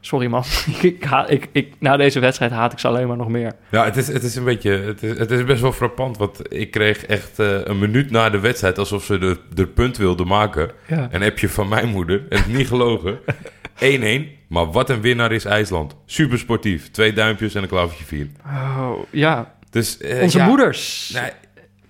[0.00, 0.44] sorry man.
[0.80, 3.52] ik, ik, ik, na deze wedstrijd haat ik ze alleen maar nog meer.
[3.70, 4.70] Ja, het is, het is een beetje...
[4.70, 8.30] Het is, het is best wel frappant, want ik kreeg echt eh, een minuut na
[8.30, 8.78] de wedstrijd...
[8.78, 10.70] alsof ze de, de punt wilden maken.
[10.86, 11.08] Ja.
[11.10, 13.18] Een appje van mijn moeder, en het niet gelogen.
[13.80, 15.96] 1-1, maar wat een winnaar is IJsland.
[16.06, 16.90] Super sportief.
[16.90, 18.28] Twee duimpjes en een klavertje vier.
[18.46, 21.10] Oh, ja, Dus, eh, onze ja, moeders.
[21.14, 21.30] nou,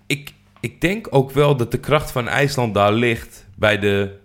[0.07, 3.47] ik, ik denk ook wel dat de kracht van IJsland daar ligt...
[3.57, 4.17] bij de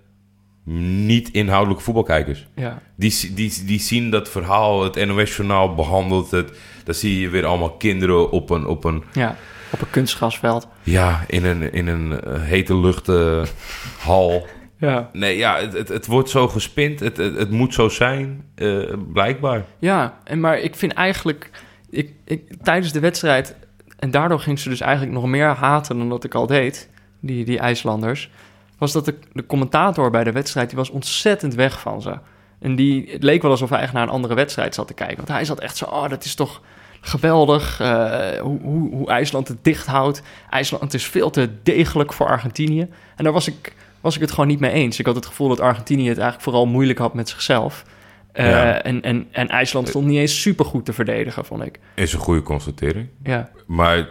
[1.05, 2.47] niet-inhoudelijke voetbalkijkers.
[2.55, 6.51] Ja, Die, die, die zien dat verhaal, het NOS-journaal behandelt het.
[6.83, 9.35] Dan zie je weer allemaal kinderen op een, op een ja,
[9.71, 10.67] op een kunstgrasveld.
[10.83, 14.47] ja, in een, in een eh, hete luchthal.
[14.87, 15.09] Ja.
[15.13, 16.99] Nee, ja, het, het, het wordt zo gespind.
[16.99, 19.65] Het, het, het moet zo zijn, eh, blijkbaar.
[19.79, 21.49] Ja, en maar ik vind eigenlijk...
[21.89, 23.55] Ik, ik, tijdens de wedstrijd...
[23.99, 26.89] En daardoor ging ze dus eigenlijk nog meer haten dan dat ik al deed.
[27.19, 28.29] Die, die IJslanders.
[28.77, 30.69] Was dat de, de commentator bij de wedstrijd...
[30.69, 32.17] Die was ontzettend weg van ze.
[32.59, 35.17] En die, het leek wel alsof hij echt naar een andere wedstrijd zat te kijken.
[35.17, 35.85] Want hij zat echt zo...
[35.85, 36.61] Oh, dat is toch
[37.01, 37.79] geweldig.
[37.79, 40.21] eh, hoe, hoe, hoe IJsland het dicht houdt.
[40.49, 42.87] IJsland is veel te degelijk voor Argentinië.
[43.15, 44.99] En daar was ik, was ik het gewoon niet mee eens.
[44.99, 47.83] Ik had het gevoel dat Argentinië het eigenlijk vooral moeilijk had met zichzelf.
[48.31, 48.81] Eh, Ja.
[48.81, 51.79] en, en, en IJsland stond niet eens super goed te verdedigen, vond ik.
[51.95, 53.07] Is een goede constatering.
[53.23, 53.49] Ja.
[53.67, 54.07] Maar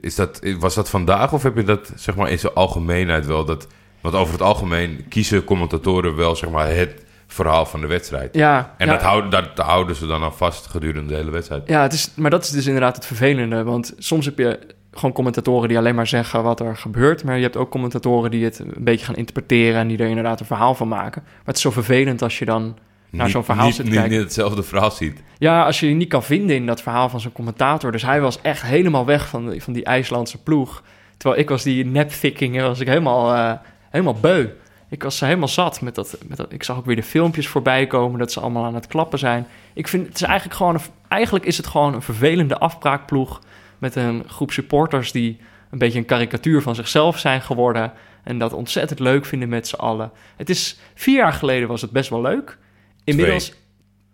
[0.00, 3.44] is dat, was dat vandaag of heb je dat zeg maar, in zijn algemeenheid wel?
[3.44, 3.66] Dat,
[4.00, 8.34] want over het algemeen kiezen commentatoren wel zeg maar, het verhaal van de wedstrijd.
[8.34, 11.68] Ja, En ja, dat, houden, dat houden ze dan aan vast gedurende de hele wedstrijd.
[11.68, 13.62] ja het is, maar dat is dus inderdaad het vervelende.
[13.62, 14.58] Want soms heb je
[14.96, 17.24] gewoon commentatoren die alleen maar zeggen wat er gebeurt.
[17.24, 19.80] Maar je hebt ook commentatoren die het een beetje gaan interpreteren...
[19.80, 21.22] en die er inderdaad een verhaal van maken.
[21.24, 22.76] Maar het is zo vervelend als je dan
[23.10, 24.16] naar zo'n verhaal niet, zit te niet, kijken.
[24.16, 25.22] niet hetzelfde verhaal ziet.
[25.38, 27.92] Ja, als je je niet kan vinden in dat verhaal van zo'n commentator.
[27.92, 30.82] Dus hij was echt helemaal weg van, die- van die IJslandse ploeg.
[31.16, 33.52] Terwijl ik was die nep-viking, was ik helemaal, eh,
[33.90, 34.46] helemaal beu.
[34.88, 36.52] Ik was helemaal zat met dat, met dat.
[36.52, 39.46] Ik zag ook weer de filmpjes voorbij komen dat ze allemaal aan het klappen zijn.
[39.74, 43.40] Ik vind het is eigenlijk gewoon een, eigenlijk is het gewoon een vervelende afbraakploeg
[43.84, 47.92] met een groep supporters die een beetje een karikatuur van zichzelf zijn geworden
[48.22, 50.10] en dat ontzettend leuk vinden met z'n allen.
[50.36, 52.58] Het is vier jaar geleden was het best wel leuk.
[53.04, 53.52] Inmiddels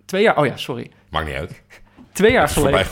[0.04, 0.38] twee jaar.
[0.38, 0.90] Oh ja, sorry.
[1.10, 1.62] Maakt niet uit.
[2.12, 2.86] Twee jaar geleden.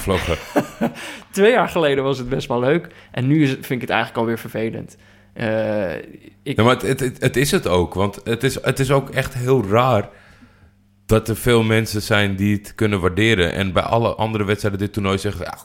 [1.30, 2.88] Twee jaar geleden was het best wel leuk.
[3.10, 4.96] En nu is het, vind ik het eigenlijk alweer vervelend.
[5.32, 5.94] Eh,
[6.42, 7.94] ik, Ja, maar het, het, het, het is het ook.
[7.94, 10.08] Want het is, het is ook echt heel raar
[11.06, 13.52] dat er veel mensen zijn die het kunnen waarderen.
[13.52, 15.44] En bij alle andere wedstrijden dit toernooi zeggen...
[15.44, 15.58] Ja,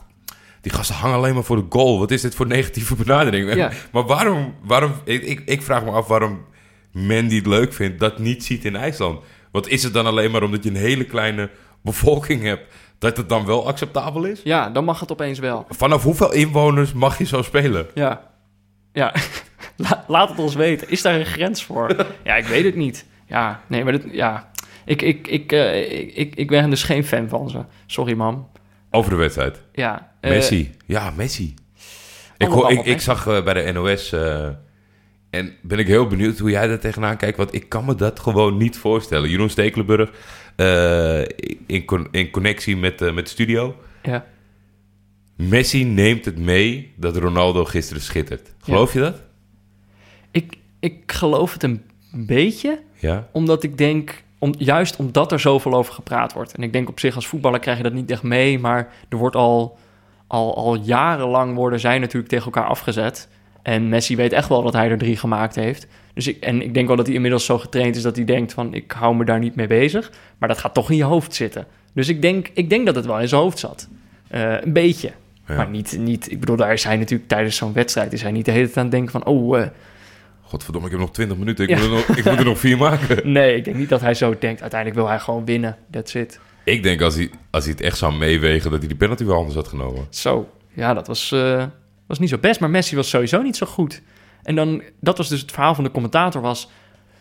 [0.64, 1.98] die gasten hangen alleen maar voor de goal.
[1.98, 3.54] Wat is dit voor negatieve benadering?
[3.54, 3.70] Ja.
[3.92, 4.54] Maar waarom...
[4.62, 6.44] waarom ik, ik, ik vraag me af waarom
[6.92, 8.00] men die het leuk vindt...
[8.00, 9.20] dat niet ziet in IJsland.
[9.52, 11.50] Want is het dan alleen maar omdat je een hele kleine
[11.82, 12.74] bevolking hebt...
[12.98, 14.40] dat het dan wel acceptabel is?
[14.44, 15.66] ja, dan mag het opeens wel.
[15.68, 17.86] Vanaf hoeveel inwoners mag je zo spelen?
[17.94, 18.30] Ja.
[18.92, 19.14] Ja.
[19.76, 20.88] La- laat het ons weten.
[20.90, 22.06] Is daar een grens voor?
[22.24, 23.06] ja, ik weet het niet.
[23.26, 24.50] Ja, nee, maar dat, ja.
[24.84, 27.64] Ik, ik, ik, eh, ik, ik, ik ben dus geen fan van ze.
[27.86, 28.48] Sorry, mam.
[28.94, 29.62] Over de wedstrijd.
[29.72, 30.12] Ja.
[30.20, 30.70] eh, Messi.
[30.86, 31.54] Ja, Messi.
[32.36, 34.12] Ik, hoor, ik, ik zag eh, bij de NOS...
[34.12, 34.48] eh,
[35.30, 37.36] en ben ik heel benieuwd hoe jij daar tegenaan kijkt.
[37.36, 39.30] Want ik kan me dat gewoon niet voorstellen.
[39.30, 40.10] Jeroen Stekelenburg
[41.66, 43.76] in, con- in connectie met, met de studio.
[44.02, 44.26] ja.
[45.36, 48.54] Messi neemt het mee dat Ronaldo gisteren schittert.
[48.62, 49.22] Geloof je dat?
[50.30, 52.82] Ik, ik geloof het een beetje.
[52.98, 53.28] Ja.
[53.32, 56.54] Omdat ik denk, om, juist omdat er zoveel over gepraat wordt.
[56.54, 58.58] En ik denk op zich als voetballer krijg je dat niet echt mee.
[58.58, 59.78] Maar er wordt al,
[60.26, 63.28] al, al jarenlang worden zij natuurlijk tegen elkaar afgezet.
[63.62, 65.86] En Messi weet echt wel dat hij er drie gemaakt heeft.
[66.14, 68.52] Dus ik, en ik denk wel dat hij inmiddels zo getraind is dat hij denkt
[68.52, 68.74] van...
[68.74, 70.12] ik hou me daar niet mee bezig.
[70.38, 71.66] Maar dat gaat toch in je hoofd zitten.
[71.92, 73.88] Dus ik denk, ik denk dat het wel in zijn hoofd zat.
[74.28, 75.12] Eh, een beetje.
[75.48, 75.56] Ja.
[75.56, 78.12] Maar niet, niet, ik bedoel, daar is hij natuurlijk tijdens zo'n wedstrijd...
[78.12, 79.24] is hij niet de hele tijd aan het denken van...
[79.24, 79.66] oh, eh,
[80.44, 81.64] Godverdomme, ik heb nog 20 minuten.
[81.64, 81.76] Ik, Ja.
[81.76, 83.32] moet, er nog, ik moet er nog vier maken.
[83.32, 84.60] nee, ik denk niet dat hij zo denkt.
[84.60, 85.76] Uiteindelijk wil hij gewoon winnen.
[85.90, 86.40] That's it.
[86.64, 89.36] Ik denk als hij, als hij het echt zou meewegen, dat hij die penalty wel
[89.36, 90.06] anders had genomen.
[90.10, 91.64] Zo, ja, dat was, eh,
[92.06, 92.60] was niet zo best.
[92.60, 94.02] Maar Messi was sowieso niet zo goed.
[94.42, 96.70] En dan, dat was dus het verhaal van de commentator was...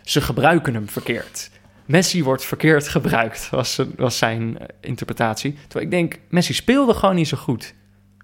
[0.01, 1.49] ze gebruiken hem verkeerd.
[1.85, 5.53] Messi wordt verkeerd gebruikt, was, was zijn eh, interpretatie.
[5.67, 7.73] Terwijl ik denk, Messi speelde gewoon niet zo goed.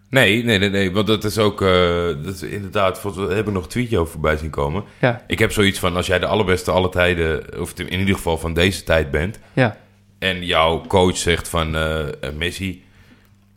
[0.09, 0.91] Nee, nee, nee, nee.
[0.91, 3.97] Want dat is ook, eh, dat is inderdaad, volgens mij heb ik nog een tweetje
[3.99, 4.83] over voorbij zien komen.
[4.99, 8.37] Ja, Ik heb zoiets van, als jij de allerbeste alle tijden, of in ieder geval
[8.37, 9.77] van deze tijd bent, ja,
[10.19, 12.83] en jouw coach zegt van, eh, eh, Messi,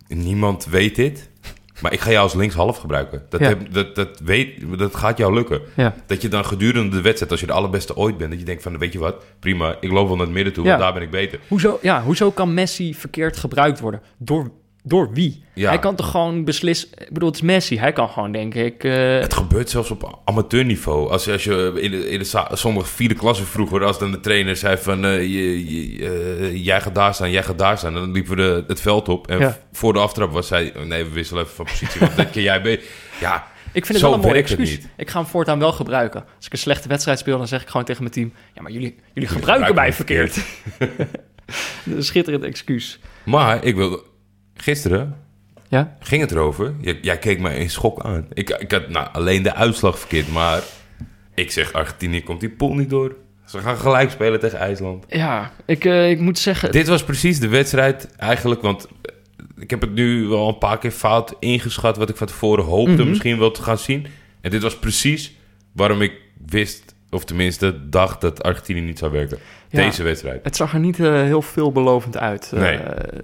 [0.08, 1.30] niemand weet dit,
[1.80, 3.22] maar ik ga jou als linkshalf gebruiken.
[3.28, 3.48] Dat, Ja.
[3.48, 5.60] heb, dat, dat, weet, dat gaat jou lukken.
[5.76, 5.94] ja.
[6.06, 8.62] Dat je dan gedurende de wedstrijd, als je de allerbeste ooit bent, dat je denkt
[8.62, 10.70] van, weet je wat, prima, ik loop wel naar het midden toe, Ja.
[10.70, 11.38] want daar ben ik beter.
[11.48, 14.00] Hoezo, ja, hoezo kan Messi verkeerd gebruikt worden?
[14.18, 14.50] Door,
[14.82, 15.44] door wie?
[15.54, 15.68] Ja.
[15.68, 16.88] Hij kan toch gewoon beslissen...
[16.98, 17.78] Ik bedoel, het is Messi.
[17.78, 18.84] Hij kan gewoon, denk ik...
[18.84, 21.10] eh, Het gebeurt zelfs op amateurniveau.
[21.10, 24.56] Als, als je in de, in de sommige vierde klasse vroeger, als dan de trainer
[24.56, 26.08] zei van eh, je, je,
[26.40, 29.08] eh, jij gaat daar staan, jij gaat daar staan, dan liepen we de, het veld
[29.08, 29.26] op.
[29.28, 29.58] En Ja.
[29.72, 32.42] voor de aftrap was hij, oh, nee, we wisselen even van positie, want dat kan
[32.42, 32.82] jij be-
[33.20, 34.78] Ja, Ik vind het wel een mooi excuus.
[34.96, 36.24] Ik ga hem voortaan wel gebruiken.
[36.36, 38.32] Als ik een slechte wedstrijd speel, dan zeg ik gewoon tegen mijn team...
[38.54, 40.36] Ja, maar jullie, jullie gebruiken gebruiken mij verkeerd.
[41.96, 42.98] een schitterend excuus.
[43.24, 44.02] maar ik wilde...
[44.62, 45.16] Gisteren
[45.68, 45.96] Ja?
[46.00, 46.74] ging het erover.
[46.80, 48.26] Jij, jij keek mij in schok aan.
[48.32, 50.62] Ik, ik had nou, alleen de uitslag verkeerd, maar
[51.34, 53.16] ik zeg Argentinië komt die pool niet door.
[53.46, 55.04] Ze gaan gelijk spelen tegen IJsland.
[55.08, 56.72] Ja, ik, eh, ik moet zeggen...
[56.72, 59.14] Dit was precies de wedstrijd eigenlijk, want eh,
[59.62, 62.92] ik heb het nu wel een paar keer fout ingeschat wat ik van tevoren hoopte
[62.92, 63.08] Mhm.
[63.08, 64.06] misschien wel te gaan zien.
[64.40, 65.36] En dit was precies
[65.72, 66.12] waarom ik
[66.46, 69.38] wist, of tenminste dacht dat Argentinië niet zou werken.
[69.72, 69.82] Ja.
[69.84, 70.44] Deze wedstrijd.
[70.44, 72.50] Het zag er niet eh, heel veelbelovend uit.
[72.54, 72.78] Eh, Nee.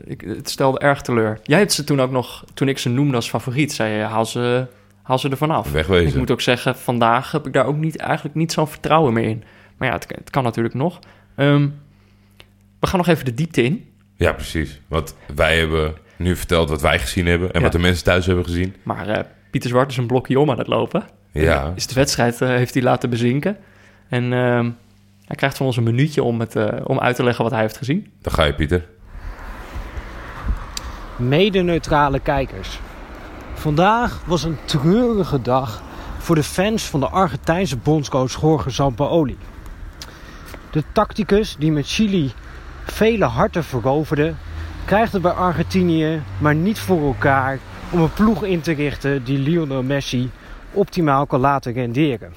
[0.05, 1.39] ik, het stelde erg teleur.
[1.43, 4.27] Jij hebt ze toen ook nog, toen ik ze noemde als favoriet, zei je, haal
[4.27, 4.67] ze,
[5.03, 5.67] haal ze er vanaf.
[5.67, 6.19] Ik Wegwezen.
[6.19, 9.45] moet ook zeggen, vandaag heb ik daar ook niet, eigenlijk niet zo'n vertrouwen meer in.
[9.77, 10.99] Maar ja, het, het kan natuurlijk nog.
[11.37, 11.69] Ehm,
[12.81, 13.89] we gaan nog even de diepte in.
[14.17, 14.81] Ja, precies.
[14.89, 17.63] Want wij hebben nu verteld wat wij gezien hebben en Ja.
[17.63, 18.75] wat de mensen thuis hebben gezien.
[18.83, 21.05] Maar eh, Pieter Zwart is een blokje om aan het lopen.
[21.33, 23.57] Ja, Is de wedstrijd heeft hij laten bezinken.
[24.09, 24.71] En ehm,
[25.29, 27.62] hij krijgt van ons een minuutje om, het, eh, om uit te leggen wat hij
[27.62, 28.12] heeft gezien.
[28.23, 28.87] dan ga je Pieter.
[31.17, 32.81] Mede-neutrale kijkers.
[33.55, 35.83] Vandaag was een treurige dag
[36.19, 39.38] voor de fans van de Argentijnse bondscoach Jorge Sampaoli.
[40.71, 42.33] De tacticus die met Chili
[42.85, 44.35] vele harten veroverde,
[44.85, 47.59] krijgt het bij Argentinië maar niet voor elkaar
[47.91, 50.31] om een ploeg in te richten die Lionel Messi
[50.73, 52.33] optimaal kan laten renderen.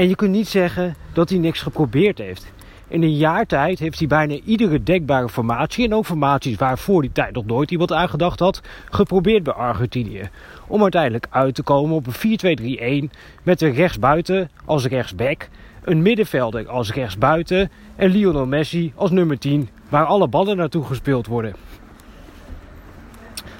[0.00, 2.52] En je kunt niet zeggen dat hij niks geprobeerd heeft.
[2.88, 7.02] In een jaar tijd heeft hij bijna iedere dekbare formatie, en ook formaties waar voor
[7.02, 8.60] die tijd nog nooit iemand aan gedacht had,
[8.90, 10.30] geprobeerd bij Argentinië.
[10.66, 15.48] Om uiteindelijk uit te komen op een 4-2-3-1 met een rechtsbuiten als rechtsback,
[15.84, 21.26] een middenvelder als rechtsbuiten en Lionel Messi als nummer 10, waar alle ballen naartoe gespeeld
[21.26, 21.54] worden.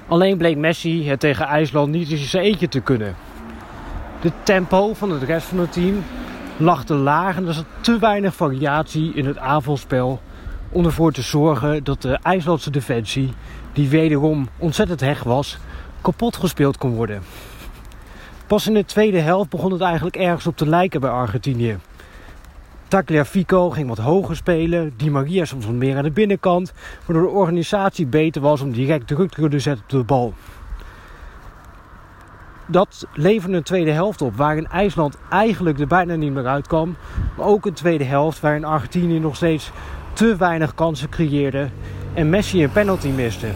[0.07, 3.15] Alleen bleek Messi het tegen IJsland niet in zijn eentje te kunnen.
[4.21, 6.03] De tempo van het rest van het team
[6.61, 10.21] lag te laag en er zat te weinig variatie in het aanvalspel
[10.69, 13.33] om ervoor te zorgen dat de IJslandse defensie,
[13.73, 15.57] die wederom ontzettend hecht was,
[16.01, 17.21] kapot gespeeld kon worden.
[18.47, 21.77] Pas in de tweede helft begon het eigenlijk ergens op te lijken bij Argentinië.
[22.87, 26.73] Tagliafico ging wat hoger spelen, Di Maria soms wat meer aan de binnenkant,
[27.05, 30.33] waardoor de organisatie beter was om direct druk te kunnen zetten op de bal.
[32.65, 36.95] Dat leverde een tweede helft op waarin IJsland eigenlijk er bijna niet meer uitkwam.
[37.37, 39.71] Maar ook een tweede helft waarin Argentinië nog steeds
[40.13, 41.69] te weinig kansen creëerde
[42.13, 43.47] en Messi een penalty miste.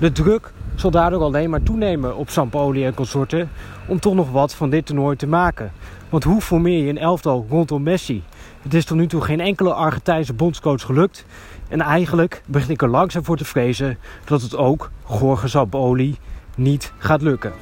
[0.00, 3.50] De druk zal daardoor alleen maar toenemen op Sampoli en consorten
[3.86, 5.72] om toch nog wat van dit toernooi te maken.
[6.08, 8.22] Want hoe formeer je een elftal rondom Messi?
[8.62, 11.24] Het is tot nu toe geen enkele Argentijnse bondscoach gelukt.
[11.68, 16.16] En eigenlijk begin ik er langzaam voor te vrezen dat het ook Jorge Sampoli
[16.60, 17.52] niet gaat lukken.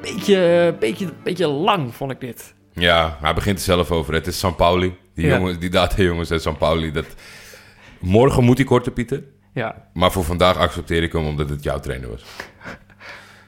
[0.00, 2.54] Beetje, beetje, beetje lang vond ik dit.
[2.72, 4.14] Ja, hij begint er zelf over.
[4.14, 4.96] Het is San Pauli.
[5.14, 5.36] Die, Ja.
[5.36, 6.92] jongen, die data-jongens uit San Pauli.
[6.92, 7.06] Dat...
[8.00, 9.22] Morgen moet hij korter, Pieter.
[9.54, 12.24] Ja, Maar voor vandaag accepteer ik hem omdat het jouw trainer was.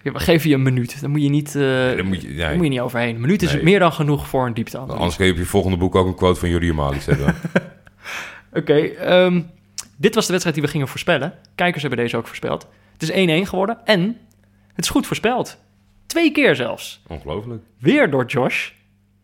[0.02, 1.00] Geven je een minuut.
[1.00, 3.14] Dan moet je niet, eh, Dan moet je, moet je niet overheen.
[3.14, 4.96] Een minuut is meer dan genoeg voor een diepteanalyse.
[4.98, 7.34] Anders kun je op je volgende boek ook een quote van Juri Amali zetten.
[8.52, 9.42] Oké, ehm,
[9.96, 11.34] dit was de wedstrijd die we gingen voorspellen.
[11.54, 12.68] Kijkers hebben deze ook voorspeld.
[12.92, 14.16] Het is 1-1 geworden en
[14.74, 15.58] het is goed voorspeld.
[16.06, 17.02] Twee keer zelfs.
[17.06, 17.62] Ongelooflijk.
[17.78, 18.70] Weer door Josh.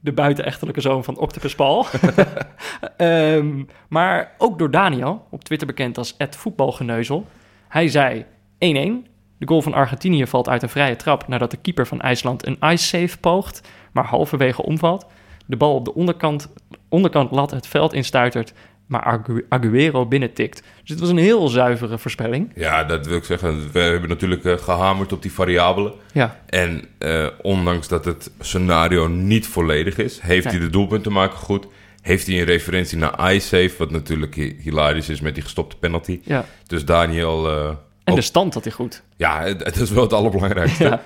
[0.00, 1.86] de buitenechtelijke zoon van Octopus Paul.
[2.96, 7.26] Ehm, maar ook door Daniel, op Twitter bekend als voetbalgeneuzel.
[7.68, 8.24] Hij zei
[8.58, 9.13] 1-1.
[9.44, 12.56] De goal van Argentinië valt uit een vrije trap nadat de keeper van IJsland een
[12.60, 13.60] ice save poogt,
[13.92, 15.06] maar halverwege omvalt.
[15.46, 16.52] De bal op de onderkant,
[16.88, 18.52] onderkant lat het veld instuitert,
[18.86, 20.62] maar Agu- Aguero binnentikt.
[20.80, 22.52] Dus het was een heel zuivere voorspelling.
[22.54, 23.72] Ja, dat wil ik zeggen.
[23.72, 25.92] We hebben natuurlijk eh, gehamerd op die variabelen.
[26.12, 30.54] Ja, En eh, ondanks dat het scenario niet volledig is, heeft Nee.
[30.54, 31.66] hij de doelpunten maken goed.
[32.02, 36.20] Heeft hij een referentie naar iSafe, wat natuurlijk hi- hilarisch is met die gestopte penalty.
[36.24, 36.44] ja.
[36.66, 37.70] Dus Daniel, eh,
[38.04, 39.02] En ook- de stand had hij goed.
[39.16, 40.84] ja, het, het is wel het allerbelangrijkste.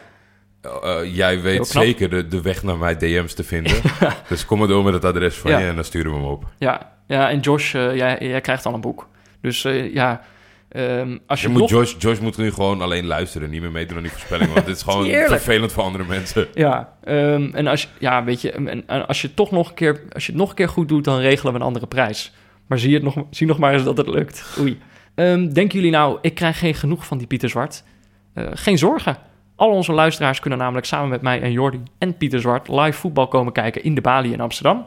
[0.63, 3.73] Ja, Eh, jij weet zeker de, de weg naar mijn DM's te vinden.
[4.29, 5.59] Dus kom maar door met het adres van Ja.
[5.59, 6.45] je en dan sturen we hem op.
[6.59, 9.09] ja, ja en Josh, eh, jij, jij krijgt al een boek.
[9.41, 10.23] Dus eh, ja,
[10.69, 11.69] ehm, als je, Je moet.
[11.69, 14.53] Josh, Josh moet nu gewoon alleen luisteren, niet meer meedoen aan die voorspelling.
[14.53, 16.47] Want dit is gewoon vervelend voor andere mensen.
[16.55, 20.03] Ja, ehm, en als ja, weet je, en, en als je toch nog een keer,
[20.13, 22.33] als je het nog een keer goed doet, dan regelen we een andere prijs.
[22.67, 24.45] Maar zie, het nog, zie nog maar eens dat het lukt.
[24.61, 24.79] Oei.
[25.19, 27.85] Ehm, denken jullie nou, ik krijg geen genoeg van die Pieter Zwart?
[28.35, 29.17] Eh, geen zorgen.
[29.57, 33.29] Al onze luisteraars kunnen namelijk samen met mij en Jordi en Pieter Zwart live voetbal
[33.29, 34.87] komen kijken in de Bali in Amsterdam.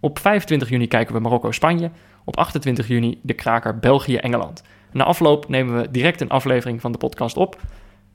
[0.00, 1.90] Op 25 juni kijken we Marokko-Spanje.
[2.24, 4.62] Op 28 juni de kraker België-Engeland.
[4.92, 7.60] Na afloop nemen we direct een aflevering van de podcast op.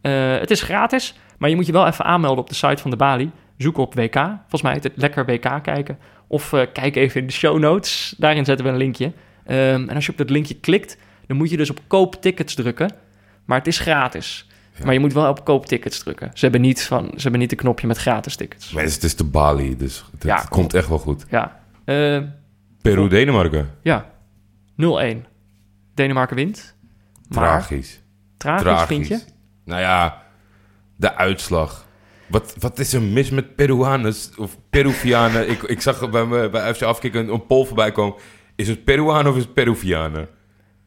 [0.01, 2.91] Eh, het is gratis, maar je moet je wel even aanmelden op de site van
[2.91, 3.31] de Bali.
[3.57, 4.15] Zoek op WK.
[4.15, 5.97] Volgens mij heet het Lekker WK kijken.
[6.27, 8.15] Of eh, kijk even in de show notes.
[8.17, 9.11] Daarin zetten we een linkje.
[9.45, 10.97] Ehm, en als je op dat linkje klikt,
[11.27, 12.91] dan moet je dus op koop tickets drukken.
[13.45, 14.47] Maar het is gratis.
[14.77, 14.85] Ja.
[14.85, 16.31] Maar je moet wel op koop tickets drukken.
[16.33, 18.71] Ze hebben niet, van, ze hebben niet een knopje met gratis tickets.
[18.71, 21.25] Maar het is de Bali, dus het Ja, komt echt wel goed.
[21.29, 21.59] Ja.
[21.85, 22.21] Eh,
[22.81, 24.09] Peru-Denemarken, ja.
[24.75, 25.25] 0-1.
[25.93, 26.75] Denemarken wint.
[27.29, 28.01] Maar tragisch.
[28.37, 28.87] tragisch, Tragisch.
[28.87, 29.19] vind je?
[29.65, 30.21] Nou ja,
[30.95, 31.85] de uitslag.
[32.27, 35.49] Wat, wat is er mis met Peruaners of Peruvianen?
[35.49, 38.15] ik, ik zag bij, me, bij FC Afkikken een, een poll voorbij komen.
[38.55, 40.27] Is het Peruanen of is het Peruvianen?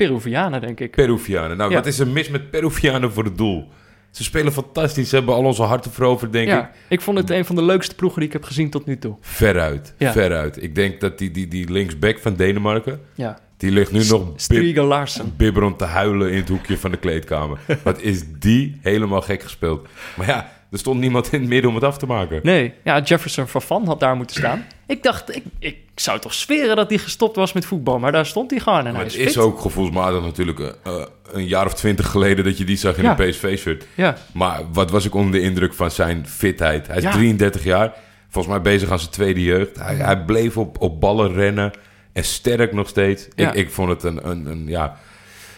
[0.06, 0.90] Peruvianen, denk ik.
[0.90, 1.56] Peruvianen.
[1.56, 1.76] Nou, Ja.
[1.76, 3.68] wat is er mis met Peruvianen voor het doel?
[4.10, 5.08] Ze spelen fantastisch.
[5.08, 6.52] Ze hebben al onze harten veroverd, denk ik.
[6.54, 8.98] ja, ik vond het een van de leukste ploegen die ik heb gezien tot nu
[8.98, 9.16] toe.
[9.20, 10.12] Veruit, Ja.
[10.12, 10.62] veruit.
[10.62, 13.00] Ik denk dat die, die, die linksback van Denemarken...
[13.14, 13.38] Ja.
[13.56, 17.58] die ligt nu nog bib bibberend te huilen in het hoekje van de kleedkamer.
[17.82, 19.88] Wat is die helemaal gek gespeeld.
[20.16, 22.40] Maar ja, er stond niemand in het midden om het af te maken.
[22.42, 24.64] Nee, ja, Jefferson Farfan had daar moeten staan.
[24.90, 27.98] Ik dacht, ik, ik zou toch zweren dat hij gestopt was met voetbal.
[27.98, 31.02] Maar daar stond hij gewoon en Maar hij het is ook gevoelsmatig natuurlijk eh, eh,
[31.32, 33.18] een jaar of twintig geleden dat je die zag in Ja.
[33.18, 33.86] een PSV-shirt.
[33.94, 36.86] Ja, Maar wat was ik onder de indruk van zijn fitheid?
[36.86, 37.10] Hij is Ja.
[37.12, 37.92] 33 jaar,
[38.28, 39.78] volgens mij bezig aan zijn tweede jeugd.
[39.78, 41.70] Hij, hij bleef op, op ballen rennen
[42.12, 43.28] en sterk nog steeds.
[43.34, 44.96] Ik, ik vond het een, een, een ja,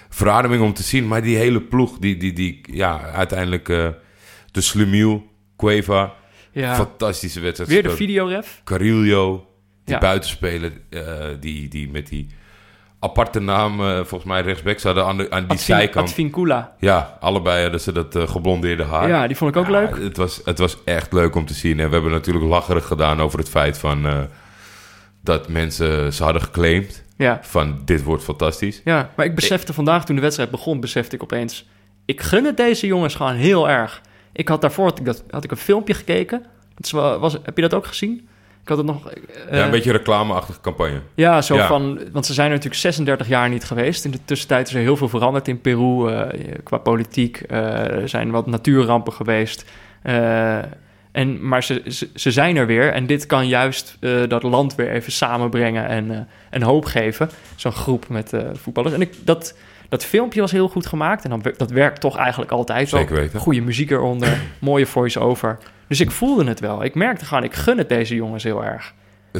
[0.08, 1.08] verademing om te zien.
[1.08, 3.88] Maar die hele ploeg, die, die, die ja, uiteindelijk eh,
[4.50, 6.12] de Slumiel, Cueva,
[6.52, 6.74] ja.
[6.74, 7.70] fantastische wedstrijd.
[7.70, 8.60] weer de videoref.
[8.64, 9.46] Carillo,
[9.84, 10.00] die Ja.
[10.00, 11.02] buitenspeler, eh,
[11.40, 12.26] die, die met die
[12.98, 16.08] aparte naam, eh, volgens mij rechtsback zouden aan, de, aan die Advin- zijkant.
[16.08, 16.74] Advincula.
[16.78, 19.08] Ja, allebei hadden ze dat eh, geblondeerde haar.
[19.08, 19.96] Ja, die vond ik ook Ja, leuk.
[20.02, 21.80] Het was, het was echt leuk om te zien.
[21.80, 24.28] En we hebben natuurlijk lacherig gedaan over het feit van...
[25.24, 27.38] dat mensen ze hadden geclaimd Ja.
[27.42, 28.80] van dit wordt fantastisch.
[28.84, 31.68] ja, maar ik besefte vandaag toen de wedstrijd begon, besefte ik opeens...
[32.04, 34.00] Ik gun het deze jongens gewoon heel erg.
[34.32, 36.44] Ik had daarvoor had ik, dat, had ik een filmpje gekeken.
[36.90, 38.28] Wel- was, heb je dat ook gezien?
[38.62, 39.10] Ik had het nog...
[39.10, 39.22] eh,
[39.58, 41.00] ja, een beetje reclameachtige campagne.
[41.14, 41.66] Ja, zo Ja.
[41.66, 44.04] van, want ze zijn er natuurlijk 36 jaar niet geweest.
[44.04, 47.36] In de tussentijd is er heel veel veranderd in Peru eh, qua politiek.
[47.40, 49.64] Eh, er zijn wat natuurrampen geweest.
[51.12, 54.90] En, maar ze, ze, ze zijn er weer en dit kan juist dat land weer
[54.90, 57.30] even samenbrengen en, en hoop geven.
[57.56, 58.94] Zo'n groep met voetballers.
[58.94, 59.58] En ik, dat,
[59.92, 63.00] dat filmpje was heel goed gemaakt en dan, dat werkt toch eigenlijk altijd wel.
[63.00, 63.40] Zeker weten.
[63.40, 65.58] Goede muziek eronder, mooie voice-over.
[65.88, 66.84] Dus ik voelde het wel.
[66.84, 68.94] Ik merkte gewoon, ik gun het deze jongens heel erg.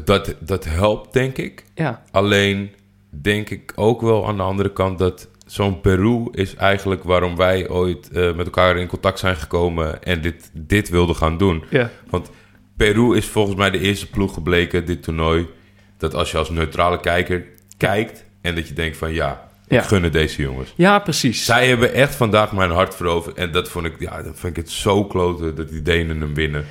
[0.04, 1.64] Dat, dat helpt, denk ik.
[1.74, 2.74] Ja, Alleen
[3.10, 7.68] denk ik ook wel aan de andere kant dat zo'n Peru is eigenlijk waarom wij
[7.68, 11.64] ooit eh, met elkaar in contact zijn gekomen en dit, dit wilden gaan doen.
[11.70, 11.90] ja.
[12.10, 12.30] Want
[12.76, 15.48] Peru is volgens mij de eerste ploeg gebleken, dit toernooi,
[15.96, 17.44] dat als je als neutrale kijker
[17.76, 19.82] kijkt en dat je denkt van ja, Ja.
[19.82, 20.72] gun het deze jongens.
[20.76, 21.44] ja precies.
[21.44, 24.62] Zij hebben echt vandaag mijn hart veroverd en dat vond ik, ja, dat vind ik
[24.62, 26.64] het zo kloten dat die Denen hem winnen.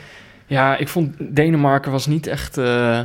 [0.47, 2.57] Ja, ik vond Denemarken was niet echt...
[2.57, 2.99] eh,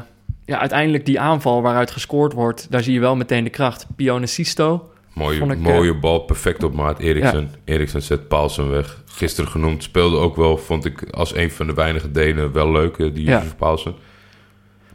[0.44, 3.86] ja, uiteindelijk die aanval waaruit gescoord wordt, daar zie je wel meteen de kracht.
[3.97, 4.90] Pione Sisto.
[5.12, 6.99] Mooie, ik, mooie bal, perfect op maat.
[6.99, 7.51] Eriksen.
[7.64, 9.03] Eriksen zet Paulsen weg.
[9.07, 12.97] Gisteren genoemd, speelde ook wel, vond ik als een van de weinige Denen wel leuk,
[12.99, 13.42] eh, die Ja.
[13.59, 13.94] Paulsen.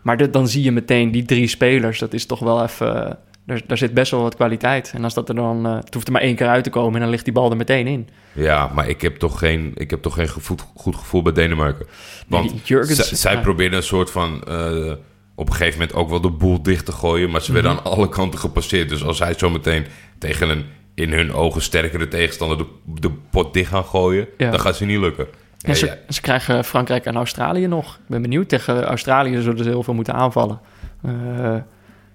[0.02, 2.00] Maar dan zie je meteen die drie spelers.
[2.00, 3.18] Dat is toch wel even...
[3.52, 4.92] daar, daar zit best wel wat kwaliteit.
[4.96, 5.66] En als dat er dan...
[5.66, 7.52] eh, het hoeft er maar één keer uit te komen en dan ligt die bal
[7.52, 8.10] er meteen in.
[8.34, 10.30] Ja, maar ik heb toch geen, ik heb toch geen
[10.76, 11.86] goed gevoel bij Denemarken.
[12.28, 13.40] Want Jurgens- zij, ja.
[13.42, 14.44] probeerden een soort van...
[14.48, 14.92] eh,
[15.36, 17.30] op een gegeven moment ook wel de boel dicht te gooien...
[17.30, 17.80] maar ze werden Mhm.
[17.86, 18.90] aan alle kanten gepasseerd.
[18.90, 19.86] Dus als zij zometeen
[20.18, 22.58] tegen een in hun ogen sterkere tegenstander...
[22.58, 24.50] de, de pot dicht gaan gooien, Ja.
[24.52, 25.28] dan gaat ze niet lukken.
[25.62, 27.94] En Ja, ze, ze krijgen Frankrijk en Australië nog.
[27.96, 28.50] Ik ben benieuwd.
[28.50, 30.60] Tegen Australië zullen ze heel veel moeten aanvallen.
[31.04, 31.56] Eh,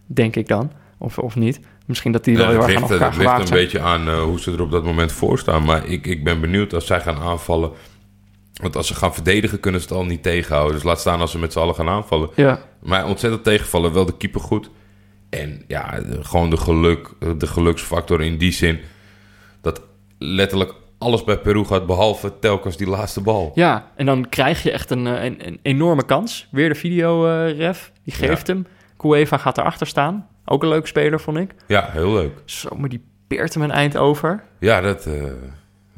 [0.06, 0.72] denk ik dan.
[1.06, 1.60] Of, of niet.
[1.86, 3.60] Misschien dat die wel Ja, heel het erg aan ligt, elkaar het ligt een zijn.
[3.60, 5.64] beetje aan eh, hoe ze er op dat moment voor staan.
[5.64, 7.70] Maar ik, ik ben benieuwd als zij gaan aanvallen.
[8.62, 10.74] Want als ze gaan verdedigen, kunnen ze het al niet tegenhouden.
[10.74, 12.30] Dus laat staan als ze met z'n allen gaan aanvallen.
[12.36, 14.70] Ja, Maar ontzettend tegenvallen, wel de keeper goed.
[15.30, 18.80] En ja, gewoon de, geluk, de geluksfactor in die zin...
[19.60, 19.82] dat
[20.18, 21.86] letterlijk alles bij Peru gaat...
[21.86, 23.52] behalve telkens die laatste bal.
[23.54, 26.46] ja, en dan krijg je echt een, eh, een, een enorme kans.
[26.50, 27.92] Weer de video-ref.
[28.04, 28.66] die geeft hem.
[28.96, 30.26] Cueva gaat erachter staan.
[30.48, 31.54] Ook een leuk speler, vond ik.
[31.66, 32.32] Ja, heel leuk.
[32.44, 34.42] Zo, maar die peert hem een eind over.
[34.60, 35.06] Ja, dat...
[35.06, 35.12] eh,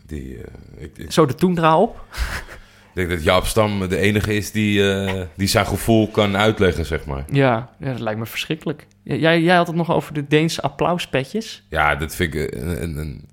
[0.07, 2.05] die, eh, ik, ik Zo de toendra op.
[2.95, 7.05] denk dat Jaap Stam de enige is die, eh, die zijn gevoel kan uitleggen, zeg
[7.07, 7.25] maar.
[7.33, 8.87] Ja, ja, dat lijkt me verschrikkelijk.
[9.03, 11.63] Jij, jij had het nog over de Deense applauspetjes.
[11.69, 13.29] Ja, dat vind ik een, een, een-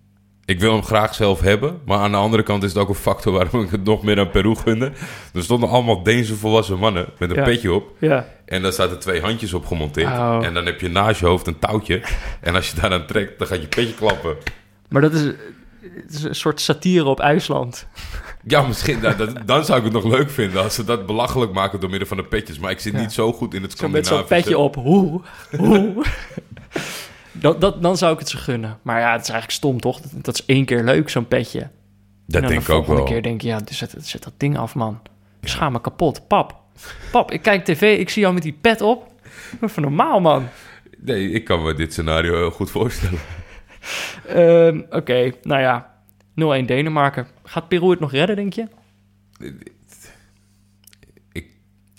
[0.46, 1.82] Ik wil hem graag zelf hebben.
[1.86, 4.20] Maar aan de andere kant is het ook een factor waarom ik het nog meer
[4.20, 4.92] aan Peru gunde.
[5.34, 7.44] Er stonden allemaal Deense volwassen mannen met een Ja.
[7.44, 7.92] petje op.
[8.00, 8.28] Ja.
[8.46, 10.08] En daar zaten twee handjes op gemonteerd.
[10.12, 10.40] Oh.
[10.44, 12.02] En dan heb je naast je hoofd een touwtje.
[12.42, 14.36] en als je daar aan trekt, dan gaat je petje klappen.
[14.90, 17.88] Maar dat is, het is een soort satire op IJsland.
[18.48, 19.00] Ja, misschien.
[19.02, 21.90] nou, dat, dan zou ik het nog leuk vinden als ze dat belachelijk maken door
[21.90, 22.60] middel van de petjes.
[22.60, 23.00] Maar ik zit Ja.
[23.00, 24.50] niet zo goed in het Zo met zo'n Scandinavische.
[24.52, 24.76] petje op.
[24.76, 25.22] Hoe?
[25.58, 26.04] Hoe?
[27.40, 28.80] Dat, dat, dan zou ik het ze gunnen.
[28.82, 30.00] Maar ja, het is eigenlijk stom, toch?
[30.02, 31.70] Dat, dat is één keer leuk, zo'n petje.
[32.28, 33.04] Dat denk de ik ook wel.
[33.04, 35.00] keer denk je, ja, zet, zet dat ding af, man.
[35.42, 36.28] Ik schaam me kapot.
[36.28, 36.56] Pap,
[37.12, 39.12] pap, ik kijk tv, ik zie jou met die pet op.
[39.62, 40.48] Even normaal, man.
[40.98, 43.20] Nee, ik kan me dit scenario heel goed voorstellen.
[44.28, 45.94] Ehm, Oké, nou ja.
[46.64, 47.28] 0-1 Denemarken.
[47.44, 48.68] Gaat Peru het nog redden, denk je?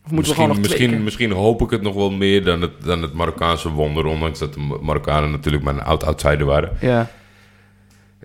[0.07, 2.84] Of moeten we gewoon nog misschien, misschien hoop ik het nog wel meer dan het,
[2.84, 4.04] dan het Marokkaanse wonder.
[4.04, 6.76] Ondanks dat de Marokkanen natuurlijk maar een oud-outsider waren.
[6.80, 7.11] Ja,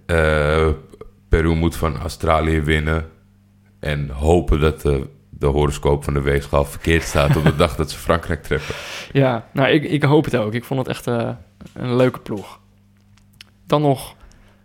[0.05, 0.67] Eh,
[1.29, 3.09] Peru moet van Australië winnen.
[3.79, 7.91] En hopen dat de, de horoscoop van de weegschaal verkeerd staat op de dag dat
[7.91, 8.75] ze Frankrijk treffen.
[9.21, 9.47] ja.
[9.53, 10.53] nou, ik, ik hoop het ook.
[10.53, 11.29] Ik vond het echt eh,
[11.73, 12.59] een leuke ploeg.
[13.67, 14.15] Dan nog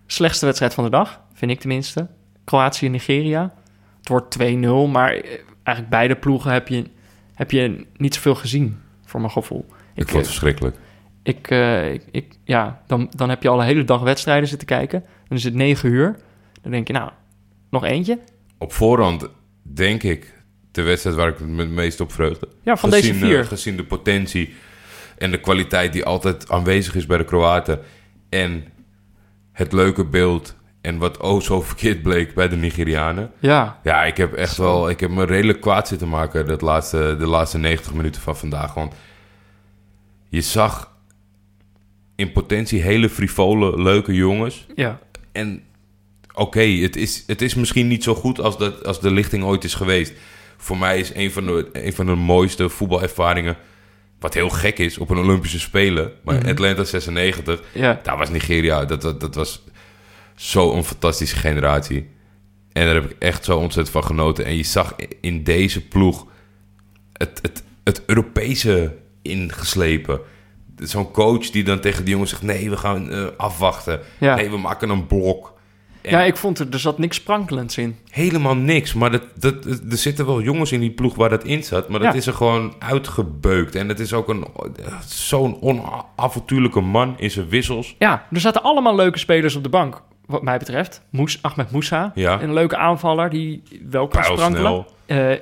[0.07, 2.09] slechtste wedstrijd van de dag, vind ik tenminste.
[2.45, 3.55] Kroatië-Nigeria.
[3.99, 5.31] Het wordt 2-0, maar eh,
[5.62, 6.85] eigenlijk beide ploegen heb je,
[7.37, 9.66] heb je niet zoveel gezien, voor mijn gevoel.
[9.95, 10.76] Ik vond het verschrikkelijk.
[11.22, 14.66] Ik, eh, ik, ik, ja, dan, dan heb je al een hele dag wedstrijden zitten
[14.66, 15.05] kijken.
[15.28, 16.16] Dan is het negen uur.
[16.62, 17.11] Dan denk je, nou,
[17.70, 18.18] nog eentje?
[18.59, 19.28] Op voorhand
[19.62, 20.34] denk ik
[20.70, 22.49] de wedstrijd waar ik me het meest op vreugde.
[22.62, 23.41] Ja, van gezien, deze vier.
[23.41, 24.55] eh, gezien de potentie
[25.18, 27.80] en de kwaliteit die altijd aanwezig is bij de Kroaten.
[28.28, 28.64] En
[29.53, 30.56] het leuke beeld
[30.87, 33.30] en wat oh zo verkeerd bleek bij de Nigerianen.
[33.39, 34.91] Ja, Ja, ik heb echt wel...
[34.91, 38.74] Ik heb me redelijk kwaad zitten maken dat laatste, de laatste 90 minuten van vandaag.
[38.74, 38.95] Want
[40.28, 40.93] je zag
[42.16, 44.66] in potentie hele frivole, leuke jongens.
[44.74, 45.01] ja,
[45.32, 45.62] En
[46.34, 49.64] oké, het, is, het is misschien niet zo goed als, dat, als de lichting ooit
[49.64, 50.12] is geweest.
[50.57, 53.57] Voor mij is een van de, een van de mooiste voetbalervaringen...
[54.20, 56.12] wat heel gek is op een Olympische Spelen.
[56.24, 56.49] Maar Mhm.
[56.49, 58.01] Atlanta 96, ja.
[58.03, 58.84] daar was Nigeria.
[58.84, 59.62] Dat, dat, dat was
[60.37, 62.09] zo'n fantastische generatie.
[62.72, 64.45] En daar heb ik echt zo ontzettend van genoten.
[64.45, 66.26] En je zag in deze ploeg
[67.12, 70.20] het, het, het Europese ingeslepen.
[70.76, 72.43] Zo'n coach die dan tegen die jongens zegt...
[72.43, 74.01] nee, we gaan eh, afwachten.
[74.20, 74.34] Ja.
[74.34, 75.55] Nee, we maken een blok.
[76.03, 77.97] En ja, ik vond er, er zat niks sprankelends in.
[78.11, 78.95] Helemaal niks.
[78.95, 81.89] Maar dat, dat, er zitten wel jongens in die ploeg waar dat in zat.
[81.89, 82.18] Maar dat Ja.
[82.18, 83.74] is er gewoon uitgebeukt.
[83.74, 84.45] En het is ook een
[85.07, 87.95] zo'n onavontuurlijke man in zijn wissels.
[87.99, 91.03] Ja, er zaten allemaal leuke spelers op de bank, wat mij betreft.
[91.11, 92.43] Moes, Ahmed Moussa, Ja.
[92.43, 94.87] een leuke aanvaller die wel kan sprankelen.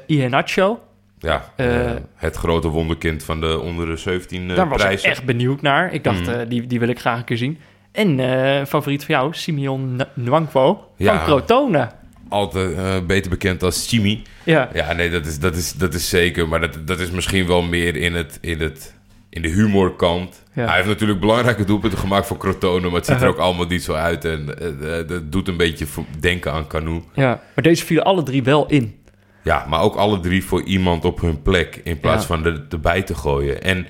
[0.06, 0.80] Iheanacho,
[1.18, 5.00] Ja, Eh, eh, het grote wonderkind van de onder de 17 eh, daar was ik
[5.00, 5.92] echt benieuwd naar.
[5.92, 6.48] Ik dacht, Mm.
[6.48, 7.58] die, die wil ik graag een keer zien.
[7.92, 8.18] En
[8.66, 11.16] favoriet van jou, Simeon Nwankwo Ja.
[11.16, 11.88] van Crotone.
[12.28, 14.22] Altijd beter bekend als Chimi.
[14.42, 16.48] Ja, Ja, nee, dat is, dat is, dat is zeker.
[16.48, 18.93] Maar dat, dat is misschien wel meer in, het, in, het,
[19.34, 20.42] in de humorkant.
[20.52, 20.64] Ja.
[20.66, 22.86] Hij heeft natuurlijk belangrijke doelpunten gemaakt voor Crotone.
[22.86, 24.24] Maar het ziet er ook allemaal niet zo uit.
[24.24, 25.86] En eh, eh, dat doet een beetje
[26.20, 27.02] denken aan Canoe.
[27.14, 28.98] ja, maar deze vielen alle drie wel in.
[29.42, 31.80] Ja, maar ook alle drie voor iemand op hun plek.
[31.84, 32.34] In plaats Ja.
[32.36, 33.62] van er erbij te gooien.
[33.62, 33.86] En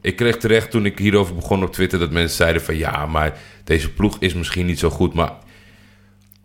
[0.00, 1.98] ik kreeg terecht toen ik hierover begon op Twitter...
[1.98, 2.76] dat mensen zeiden van...
[2.76, 5.14] ja, maar deze ploeg is misschien niet zo goed.
[5.14, 5.32] Maar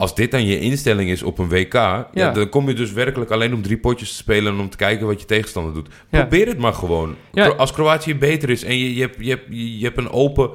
[0.04, 2.08] als dit dan je instelling is op een WK, ja.
[2.14, 2.32] Ja.
[2.32, 5.08] dan kom je dus werkelijk alleen om drie potjes te spelen en om te kijken
[5.08, 5.88] wat je tegenstander doet.
[6.10, 6.20] Ja.
[6.20, 7.16] Probeer het maar gewoon.
[7.58, 10.50] Als Kroatië beter is en je, je, hebt, je, hebt, je hebt een open,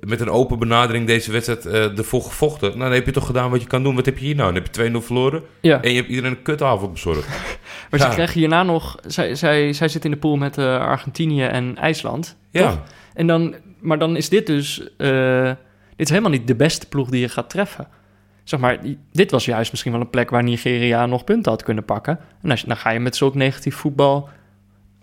[0.00, 3.50] met een open benadering deze wedstrijd eh ervoor gevochten, nou, dan heb je toch gedaan
[3.50, 3.94] wat je kan doen.
[3.94, 4.52] Wat heb je hier nou?
[4.52, 5.82] Dan heb je 2-0 verloren Ja.
[5.82, 7.28] en je hebt iedereen een kutavond bezorgd.
[7.90, 8.96] Maar ze krijgen hierna nog...
[9.06, 12.36] Zij, zij, zij zit in de pool met eh, Argentinië en IJsland.
[12.50, 12.70] Ja.
[12.70, 12.80] Toch?
[13.14, 14.88] En dan, maar dan is dit dus...
[14.96, 15.44] eh,
[15.96, 17.88] dit is helemaal niet de beste ploeg die je gaat treffen.
[18.44, 18.78] Zeg maar,
[19.12, 22.18] dit was juist misschien wel een plek waar Nigeria nog punten had kunnen pakken.
[22.42, 24.28] En als, je- dan ga je met zulk negatief voetbal...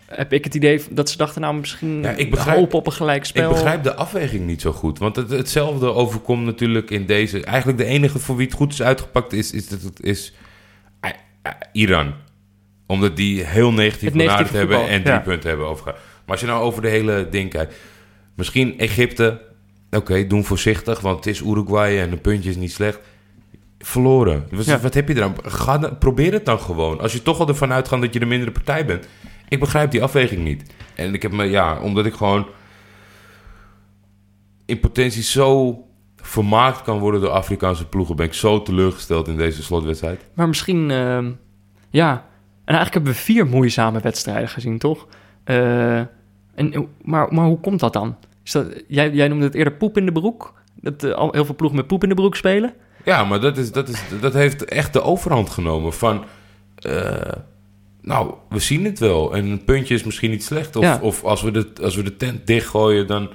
[0.06, 2.92] Heb ik het idee dat ze dachten, nou misschien Ja, ik begrijp- hopen op een
[2.92, 3.48] gelijk spel.
[3.48, 4.98] Ik begrijp de afweging niet zo goed.
[4.98, 7.44] Want het, hetzelfde overkomt natuurlijk in deze...
[7.44, 10.32] Eigenlijk de enige voor wie het goed is uitgepakt is, is, het is
[11.00, 11.10] eh,
[11.42, 12.12] eh, Iran.
[12.86, 15.20] Omdat die heel negatief benaderd hebben voetbal, en drie ja.
[15.20, 16.00] punten hebben overgegaan.
[16.00, 17.74] Maar als je nou over de hele ding kijkt...
[18.34, 19.40] Misschien Egypte...
[19.90, 23.00] Oké, doen voorzichtig, want het is Uruguay en een puntje is niet slecht.
[23.82, 24.46] Verloren.
[24.50, 24.80] Wat, Ja.
[24.80, 25.34] wat heb je eraan?
[25.42, 27.00] Ga, probeer het dan gewoon.
[27.00, 29.08] Als je toch al ervan uitgaat dat je de mindere partij bent.
[29.48, 30.74] Ik begrijp die afweging niet.
[30.94, 32.46] En ik heb me, ja, omdat ik gewoon
[34.66, 35.78] in potentie zo
[36.16, 40.26] vermaakt kan worden door Afrikaanse ploegen, ben ik zo teleurgesteld in deze slotwedstrijd.
[40.34, 41.30] Maar misschien, ehm,
[41.90, 42.10] ja.
[42.64, 45.06] En eigenlijk hebben we vier moeizame wedstrijden gezien, toch?
[45.44, 45.98] Eh,
[46.54, 48.16] en, maar, maar hoe komt dat dan?
[48.44, 50.54] Is dat, jij, jij noemde het eerder poep in de broek.
[50.74, 52.74] Dat eh, al heel veel ploegen met poep in de broek spelen.
[53.04, 56.24] Ja, maar dat, is, dat, is, dat heeft echt de overhand genomen van...
[56.74, 57.32] eh,
[58.02, 59.34] nou, we zien het wel.
[59.34, 60.76] En een puntje is misschien niet slecht.
[60.76, 60.98] Of, Ja.
[61.02, 63.30] of als, we de, als we de tent dichtgooien, dan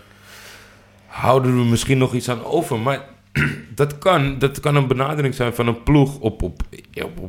[1.07, 2.79] houden we misschien nog iets aan over.
[2.79, 3.01] Maar
[3.75, 6.61] dat kan, dat kan een benadering zijn van een ploeg op, op,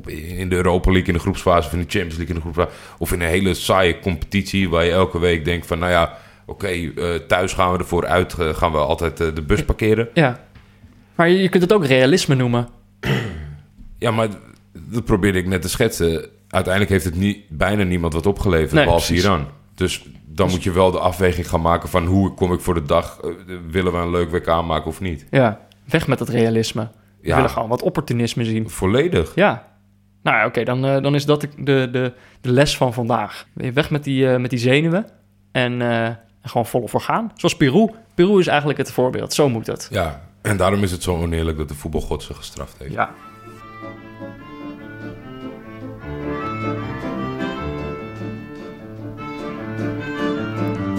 [0.09, 1.67] in de Europa League in de groepsfase...
[1.67, 2.71] of in de Champions League in de groepsfase...
[2.99, 5.79] of in een hele saaie competitie waar je elke week denkt van...
[5.79, 6.13] nou ja,
[6.47, 10.09] oké, eh, thuis gaan we ervoor uit, eh, gaan we altijd de bus parkeren.
[10.15, 10.45] Ja.
[11.17, 12.69] Maar je, je kunt het ook realisme noemen.
[13.99, 14.29] Ja, maar
[14.73, 16.29] dat probeerde ik net te schetsen.
[16.49, 19.25] Uiteindelijk heeft het niet, bijna niemand wat opgeleverd, Nee, behalve precies.
[19.25, 19.47] Iran.
[19.75, 22.83] Dus dan moet je wel de afweging gaan maken van hoe kom ik voor de
[22.83, 23.19] dag.
[23.21, 23.31] eh,
[23.71, 25.27] willen we een leuk WK maken of niet?
[25.31, 25.61] Ja.
[25.85, 26.89] Weg met dat realisme.
[27.21, 27.35] We Ja.
[27.35, 28.71] willen gewoon wat opportunisme zien.
[28.71, 29.35] Volledig.
[29.35, 29.67] Ja.
[30.23, 31.49] Nou ja, oké, dan, eh, dan is dat de,
[31.91, 33.47] de, de, les van vandaag.
[33.55, 35.07] Weg met die, eh, met die zenuwen
[35.53, 37.33] en, en gewoon volop voor gaan.
[37.35, 37.91] Zoals Peru.
[38.15, 39.33] Peru is eigenlijk het voorbeeld.
[39.33, 39.89] Zo moet het.
[39.91, 42.93] Ja, en daarom is het zo oneerlijk dat de voetbalgod ze gestraft heeft.
[42.93, 43.15] Ja.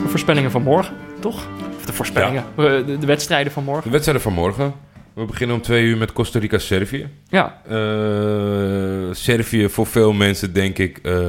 [0.04, 1.48] De voorspellingen van morgen, toch?
[1.78, 2.44] Of de voorspellingen.
[2.56, 3.92] De, de wedstrijden van De morgen.
[3.92, 4.74] wedstrijden van morgen.
[5.14, 7.08] We beginnen om twee uur met Costa Rica-Servië.
[7.28, 11.22] Ja, Eh, Servië voor veel mensen denk ik eh,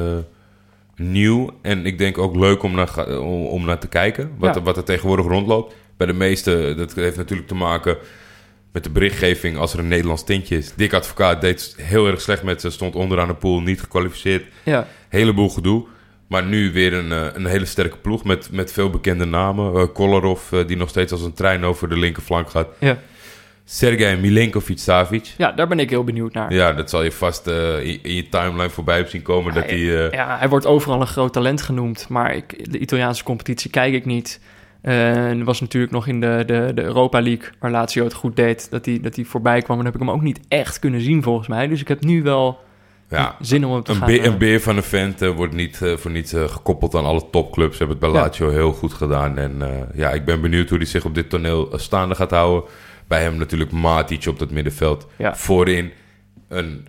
[0.96, 1.50] nieuw.
[1.62, 4.30] En ik denk ook leuk om naar, om, om naar te kijken.
[4.38, 4.62] Wat, Ja.
[4.62, 5.74] wat er tegenwoordig rondloopt.
[5.98, 7.96] Bij de meeste, dat heeft natuurlijk te maken
[8.72, 10.72] met de berichtgeving als er een Nederlands tintje is.
[10.74, 12.70] Dick Advocaat deed heel erg slecht met ze.
[12.70, 14.44] Stond onderaan de pool, niet gekwalificeerd.
[14.62, 14.86] ja.
[15.08, 15.86] Heleboel gedoe.
[16.28, 19.74] Maar nu weer een, eh, een hele sterke ploeg met, met veel bekende namen.
[19.74, 22.68] Eh Kolarov, eh, die nog steeds als een trein over de linkerflank gaat.
[22.78, 22.98] ja.
[23.64, 25.34] Sergej Milenkovic-Savic.
[25.36, 26.52] Ja, daar ben ik heel benieuwd naar.
[26.52, 29.54] Ja, dat zal je vast in, in je timeline voorbij hebben zien komen.
[29.54, 29.78] Dat hij,
[30.10, 34.04] Ja, hij wordt overal een groot talent genoemd, maar ik, de Italiaanse competitie kijk ik
[34.04, 34.40] niet.
[34.82, 38.70] Er was natuurlijk nog in de, de, de Europa League, waar Lazio het goed deed,
[38.70, 39.78] dat hij dat hij voorbij kwam.
[39.78, 41.68] En dan heb ik hem ook niet echt kunnen zien volgens mij.
[41.68, 42.58] Dus ik heb nu wel
[43.08, 44.06] ja, zin om hem te een, gaan...
[44.06, 47.04] beer, eh, een beer van een vent eh, wordt niet eh, voor niets gekoppeld aan
[47.04, 47.76] alle topclubs.
[47.76, 48.26] Ze hebben het bij Ja.
[48.26, 49.38] Lazio heel goed gedaan.
[49.38, 49.62] En
[49.94, 52.70] ja, ik ben benieuwd hoe hij zich op dit toneel staande gaat houden.
[53.06, 55.06] Bij hem natuurlijk Matic op dat middenveld.
[55.16, 55.36] Ja.
[55.36, 55.92] Voorin
[56.48, 56.86] een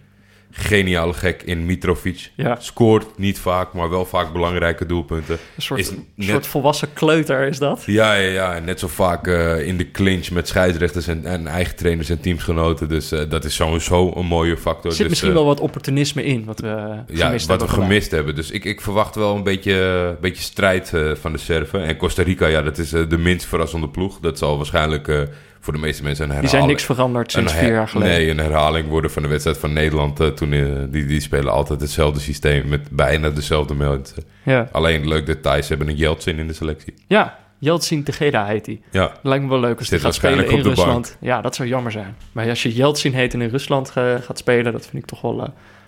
[0.59, 2.31] geniale gek in Mitrovic.
[2.35, 2.57] Ja.
[2.59, 5.37] Scoort niet vaak, maar wel vaak belangrijke doelpunten.
[5.55, 7.83] Een soort, is net- soort volwassen kleuter is dat.
[7.85, 8.55] Ja, ja, ja.
[8.55, 12.19] En net zo vaak eh, in de clinch met scheidsrechters en, en eigen trainers en
[12.21, 12.89] teamsgenoten.
[12.89, 14.85] Dus eh, dat is sowieso een mooie factor.
[14.85, 17.61] Er zit dus, misschien eh, wel wat opportunisme in, wat we eh, ja, gemist wat
[17.61, 17.83] we hebben.
[17.85, 18.35] gemist hebben.
[18.35, 21.83] Dus ik, ik verwacht wel een beetje, een beetje strijd van de Serven.
[21.83, 24.19] En Costa Rica, ja, dat is de minst verrassende ploeg.
[24.19, 25.27] Dat zal waarschijnlijk
[25.59, 26.51] voor de meeste mensen een herhaling...
[26.51, 28.13] Die zijn niks veranderd sinds vier jaar geleden.
[28.13, 30.19] Nee, een herhaling worden van de wedstrijd van Nederland.
[30.19, 34.23] eh, toen, eh, die, die spelen altijd hetzelfde systeem met bijna dezelfde mensen.
[34.43, 36.93] Ja, Alleen leuk detail, ze hebben een Jeltsin in de selectie.
[37.07, 38.81] ja Jeltsin Tegeda heet hij.
[38.91, 40.63] Ja, Lijkt me wel leuk als Zit hij gaat spelen in bank.
[40.63, 41.17] Rusland.
[41.19, 42.15] Ja, dat zou jammer zijn.
[42.31, 45.21] Maar als je Jeltsin heet en in Rusland eh, gaat spelen, dat vind ik toch
[45.21, 45.35] wel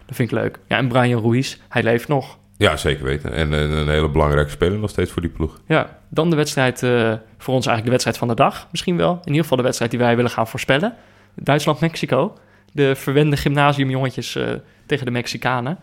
[0.06, 0.60] dat vind ik leuk.
[0.68, 2.38] Ja, en Brian Ruiz, hij leeft nog.
[2.62, 3.34] Ja zeker weten.
[3.34, 5.60] En eh, een hele belangrijke speler nog steeds voor die ploeg.
[5.68, 9.12] Ja, dan de wedstrijd, eh, voor ons eigenlijk de wedstrijd van de dag, misschien wel.
[9.12, 10.96] In ieder geval de wedstrijd die wij willen gaan voorspellen.
[11.36, 12.38] Duitsland-Mexico.
[12.74, 14.50] De verwende gymnasiumjongetjes eh,
[14.86, 15.78] tegen de Mexicanen.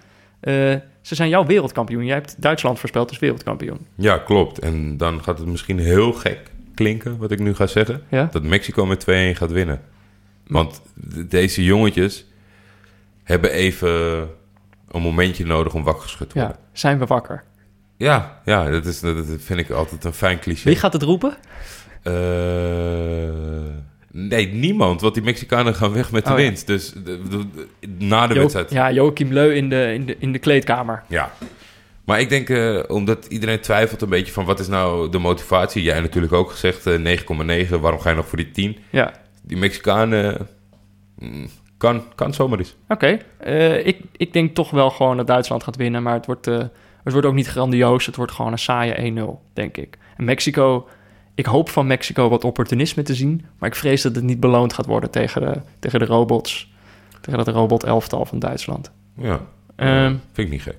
[1.01, 2.05] Ze zijn jouw wereldkampioen.
[2.05, 3.87] Jij hebt Duitsland voorspeld als wereldkampioen.
[3.95, 4.59] Ja, klopt.
[4.59, 8.03] En dan gaat het misschien heel gek klinken, wat ik nu ga zeggen.
[8.09, 8.29] Ja?
[8.33, 9.81] Dat Mexico met 2-1 gaat winnen.
[10.47, 10.83] Want
[11.29, 12.25] deze jongetjes
[13.23, 14.29] hebben even
[14.91, 16.63] een momentje nodig om wakker geschud te Ja, worden.
[16.73, 17.45] zijn we wakker?
[17.97, 20.65] Ja, ja, dat, is, dat vind ik altijd een fijn cliché.
[20.69, 21.37] Wie gaat het roepen?
[22.03, 22.13] Eh,
[24.13, 25.01] nee, niemand.
[25.01, 26.45] Want die Mexicanen gaan weg met de Oh, ja.
[26.45, 26.67] winst.
[26.67, 27.69] Dus de- de- de-
[27.99, 28.71] na de Jo- wedstrijd.
[28.71, 28.89] Ja.
[28.89, 31.03] Ja, Joachim Leu in de, in de, in de kleedkamer.
[32.05, 35.83] Maar ik denk, eh, omdat iedereen twijfelt een beetje van wat is nou de motivatie.
[35.83, 37.81] Jij natuurlijk ook gezegd, eh, 9,9.
[37.81, 38.77] Waarom ga je nog voor die 10?
[38.91, 39.13] Ja,
[39.43, 40.49] Die Mexicanen
[41.19, 42.77] mm, kan, kan zomaar eens.
[42.89, 43.19] oké.
[43.37, 46.03] Eh, ik, ik denk toch wel gewoon dat Duitsland gaat winnen.
[46.03, 46.59] Maar het wordt, eh,
[47.05, 48.07] het wordt ook niet grandioos.
[48.07, 49.99] Het wordt gewoon een saaie 1-0, denk ik.
[50.17, 50.89] En Mexico...
[51.35, 53.45] Ik hoop van Mexico wat opportunisme te zien.
[53.59, 56.73] Maar ik vrees dat het niet beloond gaat worden tegen de, tegen de robots.
[57.21, 58.91] Tegen dat robot-elftal van Duitsland.
[59.17, 59.41] Ja,
[59.79, 60.77] Ehm, vind ik niet gek.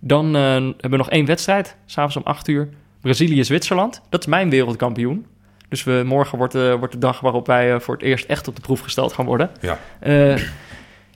[0.00, 2.68] Dan eh, hebben we nog één wedstrijd, s'avonds om 8 uur.
[3.00, 4.02] Brazilië-Zwitserland.
[4.08, 5.26] Dat is mijn wereldkampioen.
[5.68, 8.48] Dus we, morgen wordt, eh, wordt de dag waarop wij eh, voor het eerst echt
[8.48, 9.50] op de proef gesteld gaan worden.
[9.60, 9.78] Ja.
[10.00, 10.36] Eh,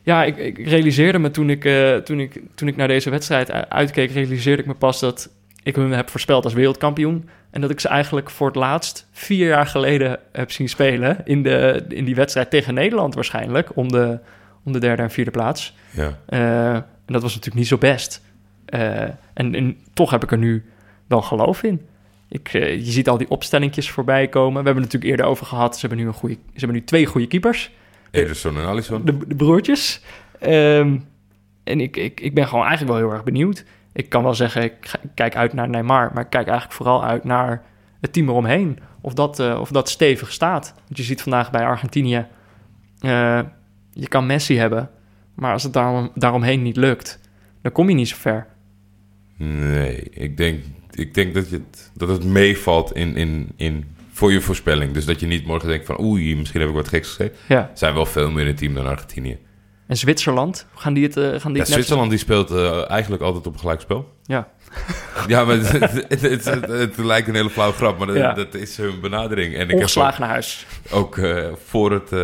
[0.03, 1.63] ja, ik, ik realiseerde me toen ik,
[2.05, 5.31] toen, ik, toen ik naar deze wedstrijd uitkeek, realiseerde ik me pas dat
[5.63, 7.29] ik hun heb voorspeld als wereldkampioen.
[7.51, 11.21] En dat ik ze eigenlijk voor het laatst vier jaar geleden heb zien spelen.
[11.25, 13.77] In, de, in die wedstrijd tegen Nederland waarschijnlijk.
[13.77, 14.19] Om de,
[14.65, 15.77] om de derde en vierde plaats.
[15.91, 16.19] Ja.
[16.27, 18.23] En dat was natuurlijk niet zo best.
[18.65, 20.65] En, en toch heb ik er nu
[21.07, 21.87] wel geloof in.
[22.31, 24.61] Ik, eh, je ziet al die opstellingjes voorbij komen.
[24.61, 25.75] We hebben het natuurlijk eerder over gehad.
[25.75, 27.71] Ze hebben nu, een goede, ze hebben nu twee goede keepers.
[28.11, 29.05] Ederson en Alisson.
[29.05, 30.03] De, de broertjes.
[30.39, 30.99] Ehm,
[31.65, 33.65] en ik, ik, ik ben gewoon eigenlijk wel heel erg benieuwd.
[33.93, 36.11] Ik kan wel zeggen, ik, ga- ik kijk uit naar Neymar.
[36.15, 37.63] Maar ik kijk eigenlijk vooral uit naar
[38.01, 38.79] het team eromheen.
[39.01, 40.73] Of dat, eh, of dat stevig staat.
[40.85, 42.27] Want je ziet vandaag bij Argentinië...
[43.01, 43.41] eh,
[43.93, 44.91] je kan Messi hebben.
[45.35, 47.21] Maar als het daarom, daaromheen niet lukt...
[47.63, 48.47] dan kom je niet zo ver.
[49.37, 50.61] Nee, ik denk,
[51.01, 54.93] ik denk dat, je het, dat het meevalt in, in, in, voor je voorspelling.
[54.93, 57.39] Dus dat je niet morgen denkt van oei, misschien heb ik wat geks gezegd.
[57.49, 57.71] Ja.
[57.75, 59.39] Zijn wel veel meer in het team dan Argentinië.
[59.87, 61.69] En Zwitserland, gaan die het, eh, gaan die Ja, het.
[61.69, 64.09] Zwitserland die speelt eh, eigenlijk altijd op een gelijkspel.
[64.25, 64.49] Ja.
[65.27, 65.71] Ja, maar het,
[66.09, 68.33] het, het, het- het lijkt een hele flauwe grap, maar dat, Ja.
[68.35, 69.55] dat is hun benadering.
[69.57, 70.67] En ik heb naar huis.
[70.91, 72.21] ook eh, voor, het, eh,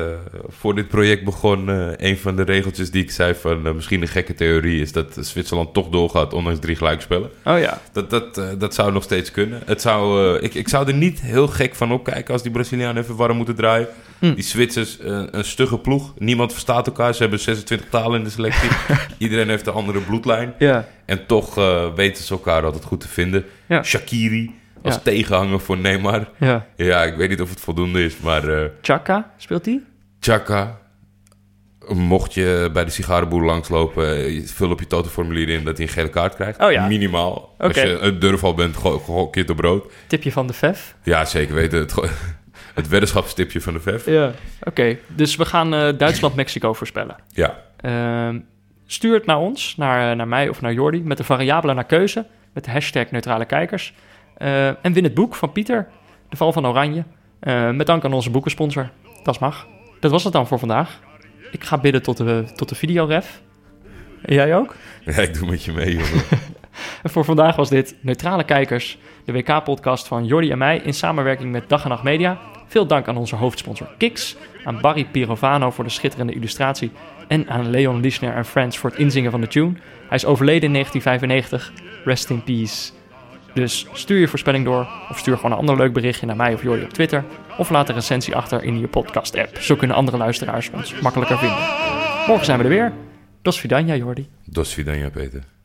[0.48, 4.08] voor dit project begon, eh, een van de regeltjes die ik zei van misschien een
[4.08, 7.30] gekke theorie is dat Zwitserland toch doorgaat ondanks drie gelijkspellen.
[7.44, 7.80] Oh ja.
[7.92, 9.62] Dat, dat, dat zou nog steeds kunnen.
[9.66, 13.16] Het zou, ik, ik zou er niet heel gek van opkijken als die Brazilianen even
[13.16, 13.88] warm moeten draaien.
[14.18, 14.34] Hm.
[14.34, 16.14] Die Zwitsers, eh, een stugge ploeg.
[16.18, 17.14] Niemand verstaat elkaar.
[17.14, 18.68] Ze hebben 26 talen in de selectie.
[19.18, 20.54] Iedereen heeft een andere bloedlijn.
[20.58, 20.88] Ja.
[21.04, 23.44] En toch eh, weten ze elkaar altijd goed te vinden.
[23.82, 26.28] Shakiri als tegenhanger voor Neymar.
[26.38, 26.66] Ja.
[26.76, 29.84] Ja, ik weet niet of het voldoende is, maar eh Chaka, speelt die?
[30.20, 30.78] Chaka...
[31.88, 36.08] Mocht je bij de sigarenboer langslopen, vul op je totenformulier in dat hij een gele
[36.10, 36.60] kaart krijgt.
[36.62, 36.86] Oh ja.
[36.86, 37.54] Minimaal.
[37.58, 39.92] Als je een durfal bent, go- kit op brood.
[40.06, 40.94] Tipje van de VEF?
[41.02, 41.78] Ja, zeker weten.
[41.78, 41.94] Het,
[42.76, 44.06] het weddenschapstipje van de VEF.
[44.06, 44.32] Ja.
[44.62, 47.16] Oké, dus we gaan eh, Duitsland-Mexico voorspellen.
[47.28, 47.58] Ja.
[47.80, 48.38] Ehm,
[48.86, 51.84] stuur het naar ons, naar, eh, naar mij of naar Jordi, met de variabelen naar
[51.84, 53.94] keuze, met de hashtag neutrale kijkers.
[54.36, 55.88] Eh, en win het boek van Pieter,
[56.28, 57.04] De Val van Oranje,
[57.72, 58.90] met dank aan onze boekensponsor,
[59.22, 59.66] Das Mag.
[60.00, 61.00] Dat was het dan voor vandaag.
[61.50, 63.40] Ik ga bidden tot de, tot de videoref.
[64.22, 64.74] En jij ook?
[65.04, 66.24] ja, ik doe met je mee, jongen.
[67.02, 71.52] En voor vandaag was dit Neutrale Kijkers, de WK-podcast van Jordi en mij in samenwerking
[71.52, 72.38] met Dag en Nacht Media.
[72.66, 76.90] Veel dank aan onze hoofdsponsor Kiks, aan Barry Pirovano voor de schitterende illustratie
[77.28, 79.72] en aan Leon Lischner en Friends voor het inzingen van de tune.
[80.08, 81.72] Hij is overleden in 1995.
[82.04, 82.92] Rest in peace.
[83.54, 86.62] Dus stuur je voorspelling door of stuur gewoon een ander leuk berichtje naar mij of
[86.62, 87.24] Jordi op Twitter.
[87.58, 89.56] Of laat een recensie achter in je podcast-app.
[89.56, 91.58] Zo kunnen andere luisteraars ons makkelijker vinden.
[92.26, 92.92] Morgen zijn we er weer.
[93.42, 94.28] Dos Vidania, Jordi.
[94.44, 95.55] Dos Vidania, Peter.